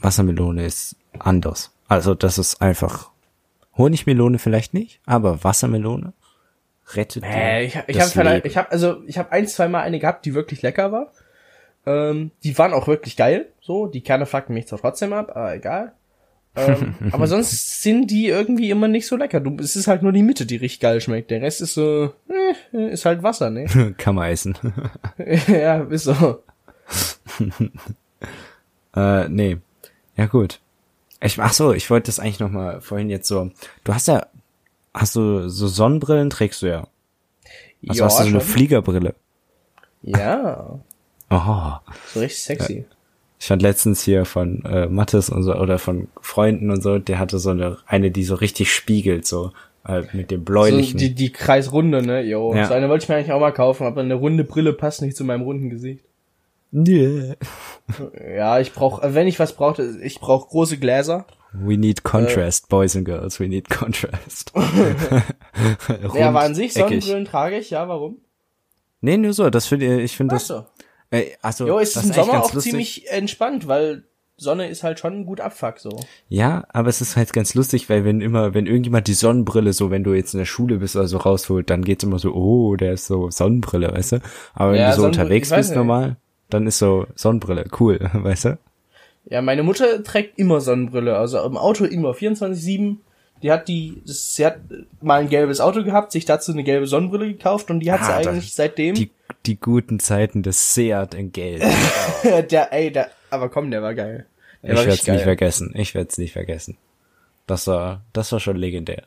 Wassermelone 0.00 0.64
ist 0.64 0.96
anders. 1.18 1.70
Also 1.88 2.14
das 2.14 2.38
ist 2.38 2.62
einfach 2.62 3.10
Honigmelone 3.76 4.38
vielleicht 4.38 4.72
nicht, 4.72 5.00
aber 5.04 5.44
Wassermelone 5.44 6.14
rettet 6.94 7.22
Äh, 7.22 7.66
ich 7.66 7.78
ich 7.86 7.98
das 7.98 8.16
habe 8.16 8.40
ich 8.44 8.56
habe 8.56 8.70
also 8.70 9.02
ich 9.06 9.18
habe 9.18 9.30
ein, 9.30 9.46
zwei 9.46 9.68
Mal 9.68 9.82
eine 9.82 9.98
gehabt, 9.98 10.24
die 10.24 10.32
wirklich 10.32 10.62
lecker 10.62 10.90
war. 10.90 11.12
Ähm, 11.86 12.30
die 12.44 12.56
waren 12.58 12.74
auch 12.74 12.86
wirklich 12.86 13.16
geil, 13.16 13.48
so, 13.60 13.86
die 13.86 14.00
Kerne 14.00 14.26
fucken 14.26 14.54
mich 14.54 14.66
zwar 14.66 14.78
trotzdem 14.78 15.12
ab, 15.12 15.30
aber 15.30 15.54
egal. 15.54 15.92
ähm, 16.56 16.94
aber 17.12 17.26
sonst 17.26 17.82
sind 17.82 18.10
die 18.10 18.28
irgendwie 18.28 18.70
immer 18.70 18.88
nicht 18.88 19.06
so 19.06 19.16
lecker. 19.16 19.40
Du, 19.40 19.56
es 19.60 19.76
ist 19.76 19.86
halt 19.88 20.02
nur 20.02 20.12
die 20.12 20.22
Mitte, 20.22 20.46
die 20.46 20.56
richtig 20.56 20.80
geil 20.80 21.00
schmeckt. 21.00 21.30
Der 21.30 21.42
Rest 21.42 21.60
ist 21.60 21.74
so, 21.74 22.12
äh, 22.72 22.92
ist 22.92 23.04
halt 23.04 23.22
Wasser, 23.22 23.50
ne? 23.50 23.94
Kann 23.98 24.14
man 24.14 24.30
essen. 24.30 24.56
ja, 25.48 25.82
ist 25.84 26.04
so. 26.04 26.42
äh, 28.96 29.28
nee. 29.28 29.58
Ja 30.16 30.26
gut. 30.26 30.60
Ich, 31.20 31.38
ach 31.38 31.52
so, 31.52 31.72
ich 31.72 31.90
wollte 31.90 32.06
das 32.06 32.20
eigentlich 32.20 32.40
noch 32.40 32.50
mal 32.50 32.80
vorhin 32.80 33.10
jetzt 33.10 33.28
so. 33.28 33.50
Du 33.84 33.94
hast 33.94 34.08
ja, 34.08 34.26
hast 34.94 35.16
du 35.16 35.48
so 35.48 35.68
Sonnenbrillen 35.68 36.30
trägst 36.30 36.62
du 36.62 36.66
ja. 36.66 36.86
Also 37.86 38.04
hast 38.04 38.18
du 38.18 38.22
so 38.24 38.28
eine 38.28 38.40
schon. 38.40 38.48
Fliegerbrille. 38.48 39.14
ja, 40.02 40.80
Oh. 41.30 41.72
so 42.12 42.20
richtig 42.20 42.42
sexy. 42.42 42.84
Ich 43.40 43.46
fand 43.46 43.62
letztens 43.62 44.02
hier 44.02 44.24
von 44.24 44.64
äh, 44.64 44.86
Mattes 44.88 45.30
und 45.30 45.42
so 45.44 45.54
oder 45.54 45.78
von 45.78 46.08
Freunden 46.20 46.70
und 46.70 46.82
so, 46.82 46.98
der 46.98 47.18
hatte 47.18 47.38
so 47.38 47.50
eine 47.50 47.78
eine, 47.86 48.10
die 48.10 48.24
so 48.24 48.34
richtig 48.34 48.72
spiegelt, 48.72 49.26
so 49.26 49.52
äh, 49.86 50.02
mit 50.12 50.30
dem 50.30 50.40
So 50.40 50.44
bläulichen. 50.44 50.98
die, 50.98 51.14
die 51.14 51.30
Kreisrunde, 51.32 52.02
ne? 52.02 52.22
Jo. 52.22 52.54
Ja. 52.54 52.66
So 52.66 52.74
eine 52.74 52.88
wollte 52.88 53.04
ich 53.04 53.08
mir 53.08 53.16
eigentlich 53.16 53.32
auch 53.32 53.40
mal 53.40 53.52
kaufen, 53.52 53.86
aber 53.86 54.00
eine 54.00 54.14
runde 54.14 54.44
Brille 54.44 54.72
passt 54.72 55.02
nicht 55.02 55.16
zu 55.16 55.24
meinem 55.24 55.42
runden 55.42 55.70
Gesicht. 55.70 56.04
Yeah. 56.72 57.36
Ja, 58.36 58.60
ich 58.60 58.72
brauch, 58.72 59.02
äh, 59.02 59.14
wenn 59.14 59.26
ich 59.26 59.38
was 59.38 59.54
brauche, 59.54 59.82
ich 60.02 60.20
brauche 60.20 60.48
große 60.48 60.76
Gläser. 60.78 61.24
We 61.52 61.78
need 61.78 62.02
contrast, 62.04 62.68
boys 62.68 62.94
and 62.94 63.06
girls. 63.06 63.40
We 63.40 63.48
need 63.48 63.70
contrast. 63.70 64.52
Ja, 66.14 66.28
aber 66.28 66.40
an 66.40 66.54
sich. 66.54 66.74
Sonnenbrillen 66.74 67.24
trage 67.24 67.56
ich, 67.58 67.70
ja, 67.70 67.88
warum? 67.88 68.18
Nee, 69.00 69.16
nur 69.16 69.32
so. 69.32 69.48
Das 69.48 69.66
finde 69.66 70.00
ich 70.02 70.16
finde 70.16 70.34
das. 70.34 70.50
Achso. 70.50 70.66
Äh, 71.10 71.26
also 71.42 71.66
Jo, 71.66 71.78
ist 71.78 71.96
im 71.96 72.12
Sommer 72.12 72.42
auch 72.42 72.52
lustig. 72.52 72.70
ziemlich 72.72 73.10
entspannt, 73.10 73.66
weil 73.68 74.04
Sonne 74.36 74.68
ist 74.68 74.84
halt 74.84 75.00
schon 75.00 75.26
gut 75.26 75.40
Abfuck, 75.40 75.78
so. 75.78 75.90
Ja, 76.28 76.64
aber 76.68 76.88
es 76.90 77.00
ist 77.00 77.16
halt 77.16 77.32
ganz 77.32 77.54
lustig, 77.54 77.88
weil 77.90 78.04
wenn 78.04 78.20
immer, 78.20 78.54
wenn 78.54 78.66
irgendjemand 78.66 79.08
die 79.08 79.14
Sonnenbrille 79.14 79.72
so, 79.72 79.90
wenn 79.90 80.04
du 80.04 80.14
jetzt 80.14 80.32
in 80.34 80.38
der 80.38 80.44
Schule 80.46 80.76
bist 80.76 80.94
oder 80.94 81.08
so 81.08 81.16
rausholt, 81.18 81.70
dann 81.70 81.82
geht's 81.84 82.04
immer 82.04 82.18
so, 82.20 82.32
oh, 82.34 82.76
der 82.76 82.92
ist 82.92 83.06
so 83.06 83.30
Sonnenbrille, 83.30 83.92
weißt 83.92 84.12
du? 84.12 84.20
Aber 84.54 84.72
wenn 84.72 84.80
Ja, 84.80 84.90
du 84.90 84.96
so 84.96 85.02
Sonnenbrille- 85.02 85.06
unterwegs 85.22 85.50
bist 85.50 85.70
nicht. 85.70 85.76
normal, 85.76 86.16
dann 86.50 86.66
ist 86.68 86.78
so 86.78 87.06
Sonnenbrille 87.16 87.64
cool, 87.80 87.98
weißt 88.12 88.44
du? 88.44 88.58
Ja, 89.30 89.42
meine 89.42 89.62
Mutter 89.64 90.04
trägt 90.04 90.38
immer 90.38 90.60
Sonnenbrille, 90.60 91.16
also 91.16 91.42
im 91.44 91.56
Auto 91.56 91.84
immer 91.84 92.12
24-7. 92.12 92.96
Die 93.42 93.50
hat 93.52 93.68
die, 93.68 94.02
das, 94.06 94.34
sie 94.34 94.44
hat 94.46 94.58
mal 95.00 95.20
ein 95.20 95.28
gelbes 95.28 95.60
Auto 95.60 95.84
gehabt, 95.84 96.12
sich 96.12 96.24
dazu 96.24 96.52
eine 96.52 96.64
gelbe 96.64 96.86
Sonnenbrille 96.86 97.28
gekauft 97.28 97.70
und 97.70 97.80
die 97.80 97.92
hat 97.92 98.04
sie 98.04 98.12
Ah, 98.12 98.20
da- 98.22 98.30
eigentlich 98.30 98.52
seitdem. 98.54 98.94
Die, 98.94 99.10
die 99.46 99.58
guten 99.60 100.00
Zeiten 100.00 100.42
des 100.42 100.74
Seat 100.74 101.14
in 101.14 101.32
Gelb. 101.32 101.62
der, 102.50 102.72
ey, 102.72 102.90
der, 102.90 103.10
aber 103.30 103.48
komm, 103.48 103.70
der 103.70 103.82
war 103.82 103.94
geil. 103.94 104.26
Der 104.62 104.70
ich 104.70 104.76
war 104.76 104.84
werde 104.84 104.90
es 104.90 104.98
richtig 104.98 105.14
nicht 105.14 105.22
vergessen. 105.22 105.72
Ich 105.76 105.94
werde 105.94 106.08
es 106.10 106.18
nicht 106.18 106.32
vergessen. 106.32 106.76
Das 107.46 107.66
war, 107.66 108.02
das 108.12 108.32
war 108.32 108.40
schon 108.40 108.56
legendär. 108.56 109.04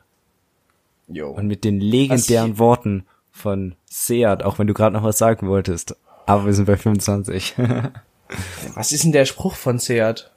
Jo. 1.07 1.29
Und 1.31 1.47
mit 1.47 1.63
den 1.65 1.79
legendären 1.81 2.53
Was 2.53 2.59
Worten 2.59 3.05
von 3.31 3.75
Seat, 3.85 4.43
auch 4.43 4.59
wenn 4.59 4.67
du 4.67 4.73
gerade 4.73 4.95
noch 4.95 5.03
was 5.03 5.17
sagen 5.17 5.47
wolltest. 5.47 5.95
Aber 6.25 6.45
wir 6.45 6.53
sind 6.53 6.65
bei 6.65 6.77
25. 6.77 7.55
Was 8.75 8.93
ist 8.93 9.03
denn 9.03 9.11
der 9.11 9.25
Spruch 9.25 9.55
von 9.55 9.77
Seat? 9.79 10.31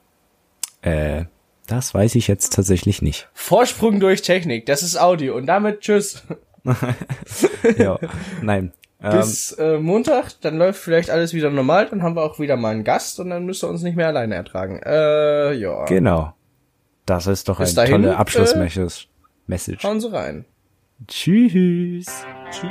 äh, 0.81 1.25
das 1.67 1.93
weiß 1.93 2.15
ich 2.15 2.27
jetzt 2.27 2.53
tatsächlich 2.53 3.01
nicht. 3.01 3.29
Vorsprung 3.33 3.99
durch 3.99 4.21
Technik, 4.21 4.65
das 4.65 4.83
ist 4.83 4.97
Audi. 4.97 5.29
Und 5.29 5.47
damit 5.47 5.81
tschüss. 5.81 6.23
ja, 7.77 7.99
nein. 8.41 8.71
Bis 9.11 9.55
ähm, 9.59 9.65
äh, 9.65 9.77
Montag, 9.79 10.41
dann 10.41 10.57
läuft 10.57 10.79
vielleicht 10.81 11.09
alles 11.09 11.33
wieder 11.33 11.49
normal, 11.49 11.87
dann 11.89 12.01
haben 12.01 12.15
wir 12.15 12.23
auch 12.23 12.39
wieder 12.39 12.55
mal 12.57 12.71
einen 12.71 12.83
Gast 12.83 13.19
und 13.19 13.29
dann 13.29 13.45
müsst 13.45 13.63
ihr 13.63 13.69
uns 13.69 13.83
nicht 13.83 13.95
mehr 13.95 14.07
alleine 14.07 14.35
ertragen. 14.35 14.81
Äh, 14.83 15.53
ja. 15.53 15.85
Genau. 15.85 16.33
Das 17.05 17.27
ist 17.27 17.47
doch 17.49 17.59
Bis 17.59 17.71
ein 17.71 17.75
dahin, 17.75 18.01
tolle 18.01 18.13
äh, 18.13 18.15
Abschlussmessage. 18.15 19.07
Äh, 19.47 19.77
hauen 19.83 19.99
Sie 20.01 20.11
rein. 20.11 20.45
Tschüss. 21.07 22.25
Tschüss. 22.49 22.65